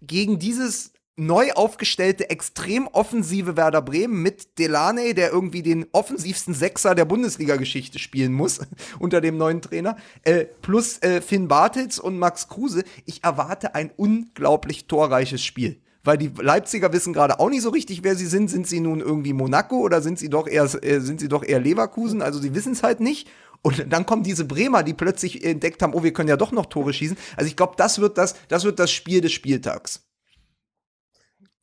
[0.01, 6.95] gegen dieses neu aufgestellte, extrem offensive Werder Bremen mit Delaney, der irgendwie den offensivsten Sechser
[6.95, 8.59] der Bundesliga-Geschichte spielen muss,
[8.99, 12.83] unter dem neuen Trainer, äh, plus äh, Finn Bartels und Max Kruse.
[13.05, 15.81] Ich erwarte ein unglaublich torreiches Spiel.
[16.03, 18.49] Weil die Leipziger wissen gerade auch nicht so richtig, wer sie sind.
[18.49, 21.59] Sind sie nun irgendwie Monaco oder sind sie doch eher, äh, sind sie doch eher
[21.59, 22.21] Leverkusen?
[22.21, 23.27] Also sie wissen es halt nicht.
[23.61, 26.67] Und dann kommen diese Bremer, die plötzlich entdeckt haben, oh, wir können ja doch noch
[26.67, 27.17] Tore schießen.
[27.35, 30.08] Also ich glaube, das wird das, das wird das Spiel des Spieltags.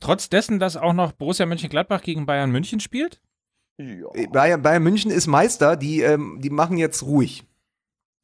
[0.01, 3.21] Trotz dessen, dass auch noch Borussia Mönchengladbach gegen Bayern München spielt?
[3.79, 4.09] Ja.
[4.15, 7.45] Äh, Bayern, Bayern München ist Meister, die, ähm, die machen jetzt ruhig.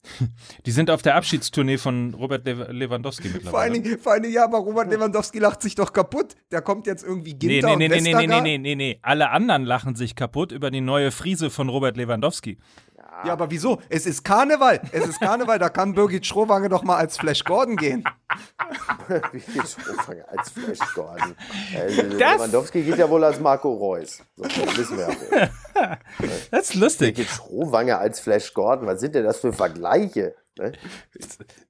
[0.67, 3.63] Die sind auf der Abschiedstournee von Robert Lew Lewandowski Vor mittlerweile.
[3.63, 6.35] allen, Dingen, vor allen Dingen, ja, aber Robert Lewandowski lacht sich doch kaputt.
[6.51, 8.43] Der kommt jetzt irgendwie Nee, Ginter nee, nee, und nee, nee, nee, Westergaard.
[8.43, 8.99] nee, nee, nee.
[9.03, 12.59] Alle anderen lachen sich kaputt über die neue Frise von Robert Lewandowski.
[13.25, 13.81] Ja, aber wieso?
[13.89, 14.81] Es ist Karneval.
[14.91, 18.05] Es ist Karneval, da kann Birgit Schrowange doch mal als Flash Gordon gehen.
[19.33, 21.35] Wie geht Schrofange als Flash Gordon?
[21.75, 21.87] Äh,
[22.19, 24.23] Das- Lewandowski geht ja wohl als Marco Reus.
[24.37, 25.49] So, das wissen wir ja wohl.
[26.51, 27.17] Das ist Wie lustig.
[27.17, 28.87] geht Schrowange als Flash Gordon?
[28.87, 30.35] Was sind denn das für Vergleiche?
[30.59, 30.73] Ne?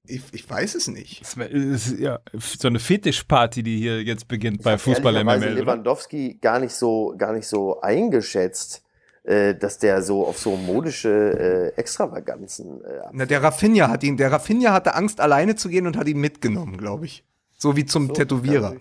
[0.07, 1.23] Ich, ich weiß es nicht.
[1.23, 5.37] Ist ja so eine Fetischparty, die hier jetzt beginnt bei Fußball MML.
[5.39, 5.51] Oder?
[5.51, 8.83] Lewandowski gar nicht so, gar nicht so eingeschätzt,
[9.25, 14.17] äh, dass der so auf so modische äh, Extravaganzen äh, Na, der Rafinha hat ihn,
[14.17, 17.25] der Rafinha hatte Angst, alleine zu gehen und hat ihn mitgenommen, glaube ich.
[17.57, 18.77] So wie zum So, Tätowierer.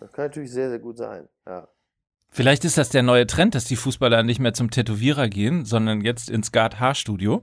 [0.00, 1.28] Das kann natürlich sehr, sehr gut sein.
[1.46, 1.68] Ja.
[2.28, 6.00] Vielleicht ist das der neue Trend, dass die Fußballer nicht mehr zum Tätowierer gehen, sondern
[6.00, 7.42] jetzt ins Gard Haarstudio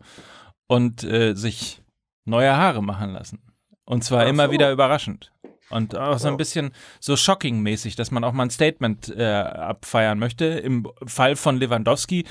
[0.68, 1.82] und äh, sich
[2.26, 3.40] neue Haare machen lassen.
[3.86, 4.52] Und zwar Ach immer so.
[4.52, 5.32] wieder überraschend.
[5.70, 10.18] Und auch so ein bisschen so shocking-mäßig, dass man auch mal ein Statement äh, abfeiern
[10.18, 10.46] möchte.
[10.46, 12.26] Im Fall von Lewandowski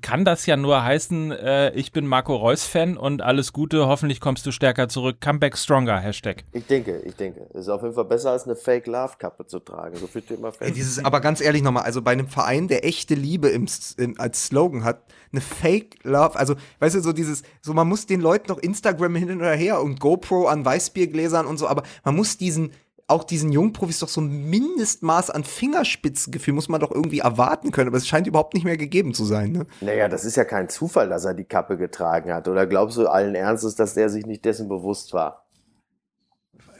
[0.00, 4.46] kann das ja nur heißen, äh, ich bin Marco Reus-Fan und alles Gute, hoffentlich kommst
[4.46, 5.20] du stärker zurück.
[5.20, 6.44] Comeback stronger, Hashtag.
[6.52, 7.46] Ich denke, ich denke.
[7.52, 9.96] Es ist auf jeden Fall besser als eine Fake Love Kappe zu tragen.
[9.96, 12.84] So viel steht immer Ey, dieses, aber ganz ehrlich nochmal, also bei einem Verein, der
[12.84, 13.66] echte Liebe im,
[13.96, 18.06] im, als Slogan hat, eine Fake Love, also weißt du, so dieses, so man muss
[18.06, 22.14] den Leuten noch Instagram hin und her und GoPro an Weißbiergläsern und so, aber man
[22.14, 22.70] muss diesen,
[23.06, 27.88] auch diesen Jungprofis doch so ein Mindestmaß an Fingerspitzengefühl muss man doch irgendwie erwarten können,
[27.88, 29.66] aber es scheint überhaupt nicht mehr gegeben zu sein, ne?
[29.80, 32.48] Naja, das ist ja kein Zufall, dass er die Kappe getragen hat.
[32.48, 35.46] Oder glaubst du allen Ernstes, dass der sich nicht dessen bewusst war?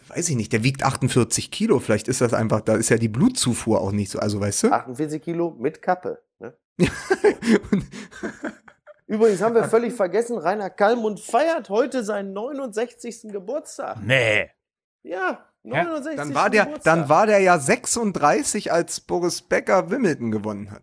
[0.08, 3.08] Weiß ich nicht, der wiegt 48 Kilo, vielleicht ist das einfach, da ist ja die
[3.08, 4.72] Blutzufuhr auch nicht so, also weißt du?
[4.72, 6.22] 48 Kilo mit Kappe.
[6.38, 6.54] Ne?
[9.06, 13.32] Übrigens haben wir völlig vergessen, Rainer Kallmund feiert heute seinen 69.
[13.32, 13.98] Geburtstag.
[14.02, 14.50] Nee.
[15.02, 16.16] Ja, 69.
[16.16, 16.94] dann war der, Geburtstag.
[16.94, 20.82] dann war der ja 36, als Boris Becker Wimbledon gewonnen hat.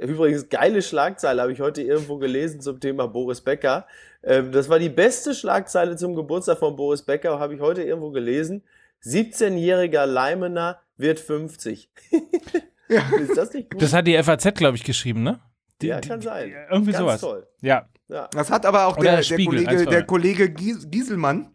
[0.00, 3.86] Übrigens, geile Schlagzeile habe ich heute irgendwo gelesen zum Thema Boris Becker.
[4.22, 8.10] Ähm, das war die beste Schlagzeile zum Geburtstag von Boris Becker, habe ich heute irgendwo
[8.10, 8.62] gelesen.
[9.04, 11.90] 17-jähriger Leimener wird 50.
[12.88, 13.82] Ist das nicht gut?
[13.82, 15.40] Das hat die FAZ, glaube ich, geschrieben, ne?
[15.82, 16.54] Die, ja, die- kann sein.
[16.70, 17.20] Irgendwie Ganz sowas.
[17.20, 17.46] toll.
[17.60, 17.88] Ja.
[18.08, 18.28] Ja.
[18.32, 20.04] Das hat aber auch Oder der, der, Spiegel, Kollege, der.
[20.04, 21.50] Kollege Gies, Gieselmann,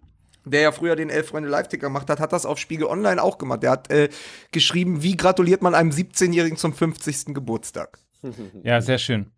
[0.52, 3.38] der ja früher den Elf Freunde Live-Ticker gemacht hat, hat das auf Spiegel Online auch
[3.38, 3.64] gemacht.
[3.64, 4.10] Der hat äh,
[4.52, 7.34] geschrieben, wie gratuliert man einem 17-Jährigen zum 50.
[7.34, 8.00] Geburtstag.
[8.64, 9.32] Ja, sehr schön.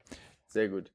[0.48, 0.92] Sehr gut.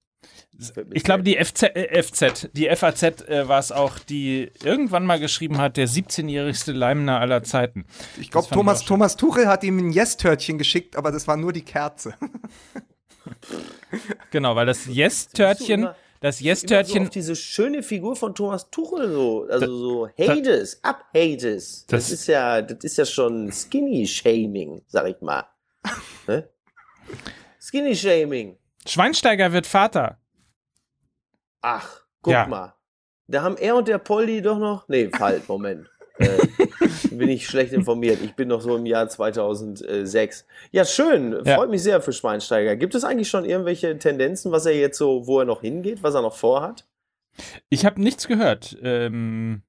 [0.92, 5.20] Ich glaube, die FZ, äh, FZ, die FAZ äh, war es auch, die irgendwann mal
[5.20, 7.84] geschrieben hat, der 17-jährigste Leimner aller Zeiten.
[8.18, 8.84] Ich glaube, ich Thomas.
[8.84, 12.14] Thomas Tuchel hat ihm ein Yes-Törtchen geschickt, aber das war nur die Kerze.
[14.30, 15.88] Genau, weil das Yes-Törtchen,
[16.20, 21.04] das so Yes-Törtchen, auf diese schöne Figur von Thomas Tuchel so, also so Hades, ab
[21.14, 21.86] Hades.
[21.86, 25.44] Das, Das- ist ja, das ist ja schon Skinny Shaming, sag ich mal.
[26.26, 26.48] ne?
[27.60, 28.56] Skinny Shaming.
[28.86, 30.18] Schweinsteiger wird Vater.
[31.62, 32.46] Ach, guck Ja.
[32.46, 32.74] mal.
[33.28, 34.88] Da haben er und der Polly doch noch.
[34.88, 35.88] Nee, halt, Moment.
[36.18, 36.46] Äh,
[37.10, 38.20] bin ich schlecht informiert.
[38.22, 40.46] Ich bin noch so im Jahr 2006.
[40.72, 41.32] Ja, schön.
[41.44, 41.56] Ja.
[41.56, 42.76] Freut mich sehr für Schweinsteiger.
[42.76, 46.14] Gibt es eigentlich schon irgendwelche Tendenzen, was er jetzt so, wo er noch hingeht, was
[46.14, 46.86] er noch vorhat?
[47.68, 48.76] Ich habe nichts gehört.
[48.82, 49.62] Ähm,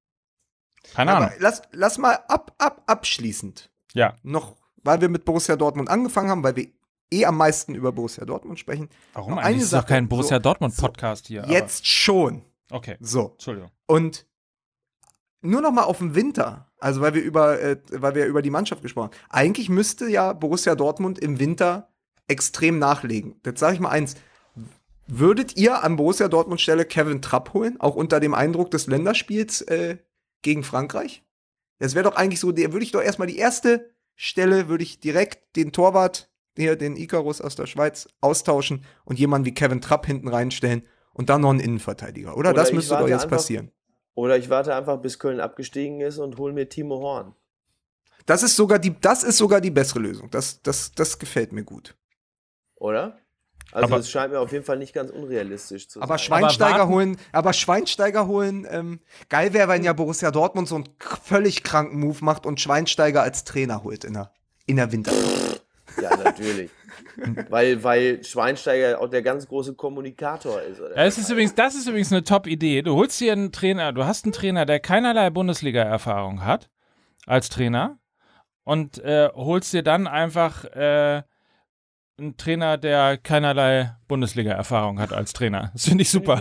[0.94, 1.38] keine Aber Ahnung.
[1.40, 4.16] lass, lass mal ab, ab, abschließend Ja.
[4.24, 6.68] noch, weil wir mit Borussia Dortmund angefangen haben, weil wir
[7.12, 8.90] eh am meisten über Borussia Dortmund sprechen.
[9.14, 9.56] Warum Noch eigentlich?
[9.56, 11.44] eine ist doch kein Borussia So, Dortmund-Podcast hier.
[11.44, 12.44] aber- Jetzt schon.
[12.72, 13.32] Okay, So.
[13.32, 13.72] Entschuldigung.
[13.86, 14.27] Und
[15.42, 18.50] nur noch mal auf den Winter, also weil wir über, äh, weil wir über die
[18.50, 19.18] Mannschaft gesprochen haben.
[19.30, 21.90] Eigentlich müsste ja Borussia Dortmund im Winter
[22.28, 23.40] extrem nachlegen.
[23.46, 24.16] Jetzt sage ich mal eins.
[25.08, 29.62] Würdet ihr an Borussia Dortmund Stelle Kevin Trapp holen, auch unter dem Eindruck des Länderspiels
[29.62, 29.98] äh,
[30.42, 31.24] gegen Frankreich?
[31.80, 35.00] Das wäre doch eigentlich so, der würde ich doch erstmal die erste, Stelle würde ich
[35.00, 40.08] direkt den Torwart, hier den Icarus aus der Schweiz, austauschen und jemanden wie Kevin Trapp
[40.08, 40.82] hinten reinstellen
[41.14, 42.36] und dann noch einen Innenverteidiger.
[42.36, 43.72] Oder, Oder das müsste doch jetzt einfach- passieren.
[44.18, 47.36] Oder ich warte einfach, bis Köln abgestiegen ist und hole mir Timo Horn.
[48.26, 50.32] Das ist sogar die, das ist sogar die bessere Lösung.
[50.32, 51.96] Das, das, das gefällt mir gut.
[52.78, 53.20] Oder?
[53.72, 56.26] Also Aber- es scheint mir auf jeden Fall nicht ganz unrealistisch zu Aber sein.
[56.26, 60.98] Schweinsteiger warten- holen, aber Schweinsteiger holen, ähm, geil wäre, wenn ja Borussia Dortmund so einen
[60.98, 64.32] k- völlig kranken Move macht und Schweinsteiger als Trainer holt in der,
[64.66, 65.62] in der Winterpause.
[66.02, 66.72] Ja, natürlich.
[67.50, 70.80] weil, weil Schweinsteiger auch der ganz große Kommunikator ist.
[70.80, 70.96] Oder?
[70.96, 72.82] Das ist übrigens, das ist übrigens eine Top-Idee.
[72.82, 76.70] Du holst dir einen Trainer, du hast einen Trainer, der keinerlei Bundesliga-Erfahrung hat
[77.26, 78.00] als Trainer
[78.64, 81.24] und äh, holst dir dann einfach äh,
[82.20, 85.70] einen Trainer, der keinerlei Bundesliga-Erfahrung hat als Trainer.
[85.74, 86.38] Das finde ich super.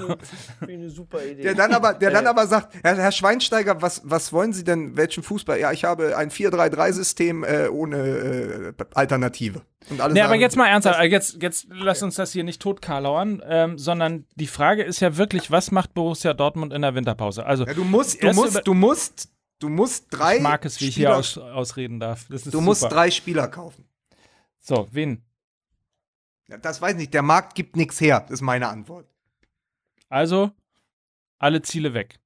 [0.58, 1.42] Finde ich eine, super Idee.
[1.42, 4.64] Der dann aber, der dann Äh, aber sagt, Herr, Herr Schweinsteiger, was, was wollen Sie
[4.64, 5.60] denn, welchen Fußball?
[5.60, 9.62] Ja, ich habe ein 4-3-3-System äh, ohne äh, Alternative.
[9.90, 12.62] Und alle Nee, aber sagen, jetzt mal ernsthaft, jetzt, jetzt lass uns das hier nicht
[12.62, 17.44] totkarlauern, ähm, sondern die Frage ist ja wirklich, was macht Borussia Dortmund in der Winterpause?
[17.44, 20.86] Also, Ja, du musst, du musst, du musst, du musst drei ich mag es, wie
[20.86, 22.26] ich Spieler, hier aus, ausreden darf.
[22.30, 22.94] Das ist du musst super.
[22.94, 23.84] drei Spieler kaufen.
[24.60, 25.22] So, wen?
[26.48, 29.08] Das weiß ich nicht, der Markt gibt nichts her, ist meine Antwort.
[30.08, 30.52] Also,
[31.38, 32.20] alle Ziele weg.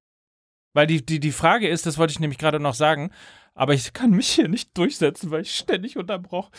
[0.73, 3.11] Weil die, die, die Frage ist, das wollte ich nämlich gerade noch sagen,
[3.53, 6.51] aber ich kann mich hier nicht durchsetzen, weil ich ständig unterbrochen.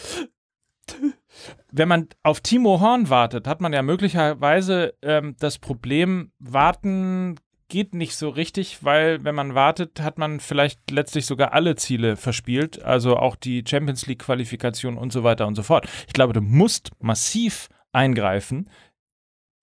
[1.71, 7.37] Wenn man auf Timo Horn wartet, hat man ja möglicherweise ähm, das Problem, warten
[7.73, 12.17] geht nicht so richtig, weil wenn man wartet, hat man vielleicht letztlich sogar alle Ziele
[12.17, 15.89] verspielt, also auch die Champions League Qualifikation und so weiter und so fort.
[16.07, 18.69] Ich glaube, du musst massiv eingreifen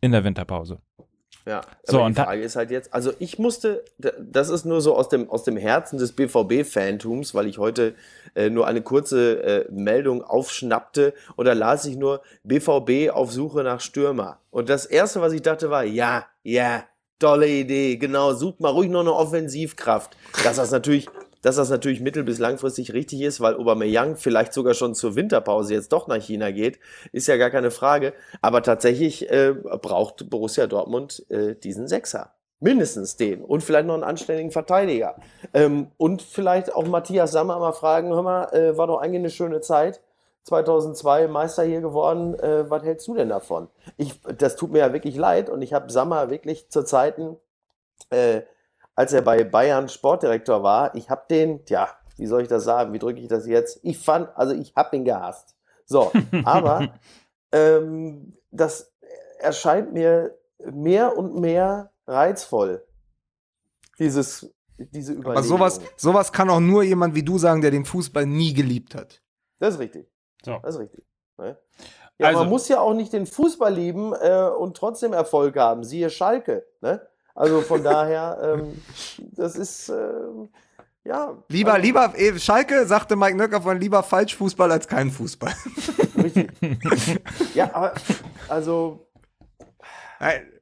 [0.02, 0.80] in der Winterpause.
[1.46, 4.96] Ja, So, und die Frage ist halt jetzt, also ich musste, das ist nur so
[4.96, 7.94] aus dem, aus dem Herzen des BVB-Fantums, weil ich heute
[8.34, 13.64] äh, nur eine kurze äh, Meldung aufschnappte und da las ich nur BVB auf Suche
[13.64, 14.40] nach Stürmer.
[14.50, 16.84] Und das erste, was ich dachte, war, ja, ja,
[17.20, 20.18] tolle Idee, genau, sucht mal ruhig noch eine Offensivkraft.
[20.44, 21.08] Dass das natürlich,
[21.42, 25.74] dass das natürlich mittel- bis langfristig richtig ist, weil Aubameyang vielleicht sogar schon zur Winterpause
[25.74, 26.80] jetzt doch nach China geht,
[27.12, 28.14] ist ja gar keine Frage.
[28.42, 32.34] Aber tatsächlich äh, braucht Borussia Dortmund äh, diesen Sechser.
[32.62, 33.42] Mindestens den.
[33.42, 35.16] Und vielleicht noch einen anständigen Verteidiger.
[35.54, 39.30] Ähm, und vielleicht auch Matthias Sammer mal fragen, hör mal, äh, war doch eigentlich eine
[39.30, 40.02] schöne Zeit.
[40.50, 42.38] 2002 Meister hier geworden.
[42.40, 43.70] Äh, was hältst du denn davon?
[43.98, 45.50] Ich, das tut mir ja wirklich leid.
[45.50, 47.38] Und ich habe Sammer wirklich zu Zeiten,
[48.10, 48.42] äh,
[48.96, 52.92] als er bei Bayern Sportdirektor war, ich habe den, ja, wie soll ich das sagen?
[52.92, 53.80] Wie drücke ich das jetzt?
[53.84, 55.56] Ich fand, also ich habe ihn gehasst.
[55.86, 56.12] So,
[56.44, 56.94] aber
[57.52, 58.92] ähm, das
[59.40, 60.38] erscheint mir
[60.72, 62.84] mehr und mehr reizvoll.
[64.00, 65.38] Dieses, diese Überlegung.
[65.38, 68.96] Aber sowas, sowas kann auch nur jemand wie du sagen, der den Fußball nie geliebt
[68.96, 69.22] hat.
[69.60, 70.10] Das ist richtig.
[70.44, 70.60] So.
[70.64, 71.04] Das ist richtig.
[71.38, 71.58] Ne?
[72.18, 75.84] Ja, Also- man muss ja auch nicht den Fußball lieben äh, und trotzdem Erfolg haben.
[75.84, 76.66] Siehe Schalke.
[76.82, 77.02] Ne?
[77.36, 78.82] Also von daher, ähm,
[79.18, 80.50] das ist, ähm,
[81.06, 81.38] ja.
[81.48, 85.54] Lieber, also, lieber, eh, Schalke, sagte Mike Nöcker von lieber Falschfußball als kein Fußball.
[86.22, 86.52] Richtig.
[87.56, 87.94] ja, aber,
[88.50, 89.08] also,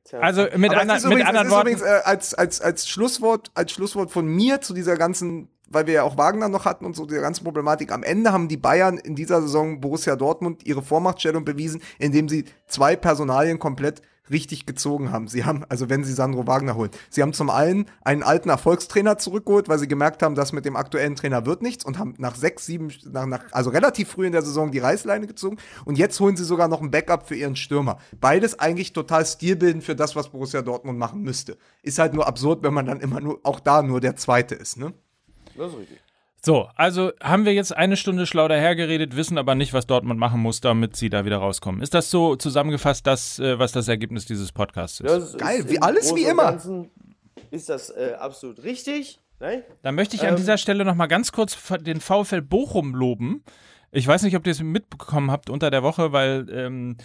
[0.03, 0.19] tja.
[0.19, 1.67] Also mit, Aber es ist mit übrigens, anderen es ist Worten.
[1.69, 5.93] übrigens äh, als, als, als, Schlusswort, als Schlusswort von mir zu dieser ganzen, weil wir
[5.95, 7.91] ja auch Wagner noch hatten und so dieser ganzen Problematik.
[7.91, 12.45] Am Ende haben die Bayern in dieser Saison Borussia Dortmund ihre Vormachtstellung bewiesen, indem sie
[12.67, 15.27] zwei Personalien komplett richtig gezogen haben.
[15.27, 19.17] Sie haben, also wenn sie Sandro Wagner holen, sie haben zum einen einen alten Erfolgstrainer
[19.17, 22.35] zurückgeholt, weil sie gemerkt haben, dass mit dem aktuellen Trainer wird nichts und haben nach
[22.35, 26.19] sechs, sieben, nach, nach, also relativ früh in der Saison die Reißleine gezogen und jetzt
[26.19, 27.99] holen sie sogar noch ein Backup für ihren Stürmer.
[28.19, 31.57] Beides eigentlich total stilbildend für das, was Borussia Dortmund machen müsste.
[31.83, 34.77] Ist halt nur absurd, wenn man dann immer nur, auch da nur der Zweite ist,
[34.77, 34.93] ne?
[35.57, 35.97] Das ist richtig.
[36.45, 40.39] So, also haben wir jetzt eine Stunde schlau dahergeredet, wissen aber nicht, was Dortmund machen
[40.39, 41.81] muss, damit sie da wieder rauskommen.
[41.81, 45.09] Ist das so zusammengefasst, das, äh, was das Ergebnis dieses Podcasts ist?
[45.09, 46.57] Das Geil, ist wie alles wie immer.
[47.51, 49.19] Ist das äh, absolut richtig?
[49.39, 49.63] Ne?
[49.81, 53.43] Da möchte ich an Ähm, dieser Stelle noch mal ganz kurz den VfL Bochum loben.
[53.91, 56.97] Ich weiß nicht, ob ihr es mitbekommen habt unter der Woche, weil ähm,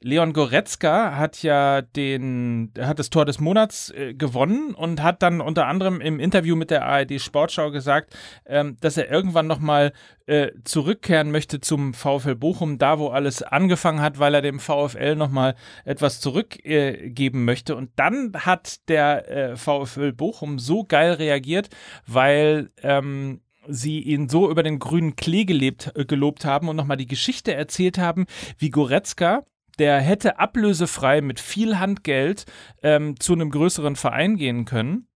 [0.00, 5.40] Leon Goretzka hat ja den, hat das Tor des Monats äh, gewonnen und hat dann
[5.40, 9.92] unter anderem im Interview mit der ARD Sportschau gesagt, ähm, dass er irgendwann nochmal
[10.26, 15.16] äh, zurückkehren möchte zum VfL Bochum, da wo alles angefangen hat, weil er dem VfL
[15.16, 17.74] nochmal etwas zurückgeben äh, möchte.
[17.74, 21.70] Und dann hat der äh, VfL Bochum so geil reagiert,
[22.06, 26.96] weil ähm, sie ihn so über den grünen Klee gelebt, äh, gelobt haben und nochmal
[26.96, 28.26] die Geschichte erzählt haben,
[28.58, 29.44] wie Goretzka
[29.78, 32.44] der hätte ablösefrei mit viel Handgeld
[32.82, 35.08] ähm, zu einem größeren Verein gehen können,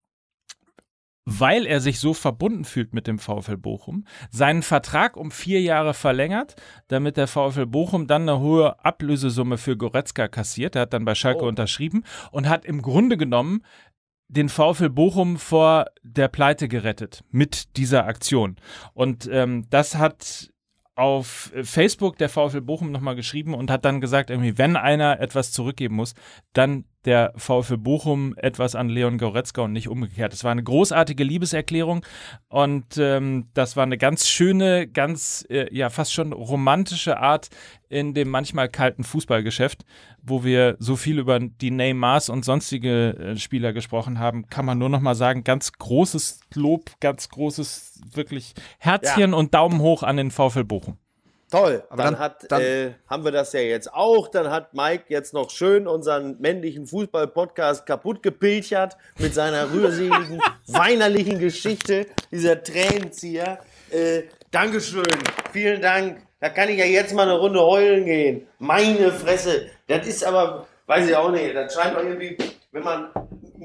[1.26, 5.93] weil er sich so verbunden fühlt mit dem VfL Bochum, seinen Vertrag um vier Jahre
[5.93, 6.55] verlängert,
[6.88, 10.76] damit der VfL Bochum dann eine hohe Ablösesumme für Goretzka kassiert.
[10.76, 11.47] Er hat dann bei Schalke Oh.
[11.47, 13.64] unterschrieben und hat im Grunde genommen
[14.30, 18.55] den VfL Bochum vor der Pleite gerettet mit dieser Aktion.
[18.93, 20.50] Und ähm, das hat
[20.95, 25.51] auf Facebook der VfL Bochum nochmal geschrieben und hat dann gesagt, irgendwie, wenn einer etwas
[25.51, 26.15] zurückgeben muss,
[26.53, 30.33] dann der VfL Bochum etwas an Leon Goretzka und nicht umgekehrt.
[30.33, 32.05] Es war eine großartige Liebeserklärung
[32.47, 37.49] und ähm, das war eine ganz schöne, ganz, äh, ja, fast schon romantische Art
[37.89, 39.83] in dem manchmal kalten Fußballgeschäft,
[40.21, 44.77] wo wir so viel über die Neymars und sonstige äh, Spieler gesprochen haben, kann man
[44.77, 50.17] nur noch mal sagen, ganz großes Lob, ganz großes, wirklich Herzchen und Daumen hoch an
[50.17, 50.97] den VfL Bochum.
[51.51, 54.29] Toll, Aber dann, dann- hat, dann- äh, haben wir das ja jetzt auch.
[54.29, 61.39] Dann hat Mike jetzt noch schön unseren männlichen Fußball-Podcast kaputt gepilchert mit seiner rührseligen, weinerlichen
[61.39, 63.59] Geschichte, dieser Tränenzieher.
[63.91, 65.03] Äh, Dankeschön,
[65.51, 66.21] vielen Dank.
[66.39, 68.47] Da kann ich ja jetzt mal eine Runde heulen gehen.
[68.57, 69.67] Meine Fresse.
[69.87, 72.37] Das ist aber, weiß ich auch nicht, das scheint irgendwie,
[72.71, 73.09] wenn man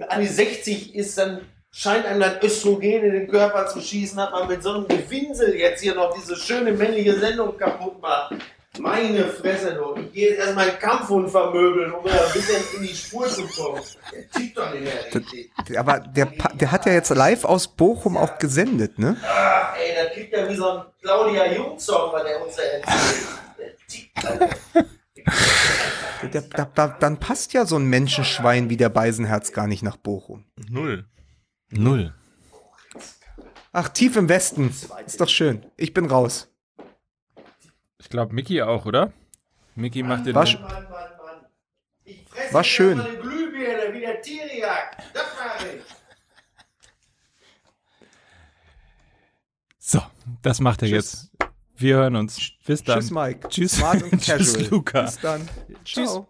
[0.09, 1.41] an die 60 ist, dann
[1.77, 5.55] scheint einem das Östrogen in den Körper zu schießen, hat man mit so einem Gewinsel
[5.55, 8.35] jetzt hier noch diese schöne männliche Sendung kaputt gemacht.
[8.79, 10.01] Meine Fresse, du.
[10.01, 13.81] Ich gehe jetzt erstmal einen Kampfhund vermöbeln, um ein bisschen in die Spur zu kommen.
[14.12, 15.51] Der tickt doch nicht mehr richtig.
[15.79, 19.16] Aber der, der hat ja jetzt live aus Bochum auch gesendet, ne?
[19.22, 23.27] Ach, ey, das klingt ja wie so ein Claudia Jung-Song, was der uns da erzählt.
[23.59, 24.14] Der tickt.
[26.35, 29.97] Der, da, da, dann passt ja so ein Menschenschwein wie der Beisenherz gar nicht nach
[29.97, 30.45] Bochum.
[30.68, 31.07] Null.
[31.79, 32.14] Null.
[33.72, 34.74] Ach, tief im Westen.
[35.07, 35.66] Ist doch schön.
[35.77, 36.49] Ich bin raus.
[37.99, 39.12] Ich glaube, Mickey auch, oder?
[39.74, 40.35] Mickey macht den.
[40.35, 41.47] War sch- Mann, Mann, Mann.
[42.05, 43.01] Ich fresse War schön.
[43.01, 44.97] eine Glühbirne wie der Tiriak.
[45.12, 45.83] Das mache ich.
[49.79, 50.01] So,
[50.43, 51.31] das macht er Tschüss.
[51.39, 51.49] jetzt.
[51.77, 52.41] Wir hören uns.
[52.64, 53.01] Bis dann.
[53.01, 53.49] Tschüss, Mike.
[53.49, 53.72] Tschüss.
[53.77, 54.70] Smart und Tschüss.
[54.70, 55.03] Luca.
[55.03, 55.49] Bis dann.
[55.85, 56.11] Tschüss.
[56.11, 56.29] Ciao.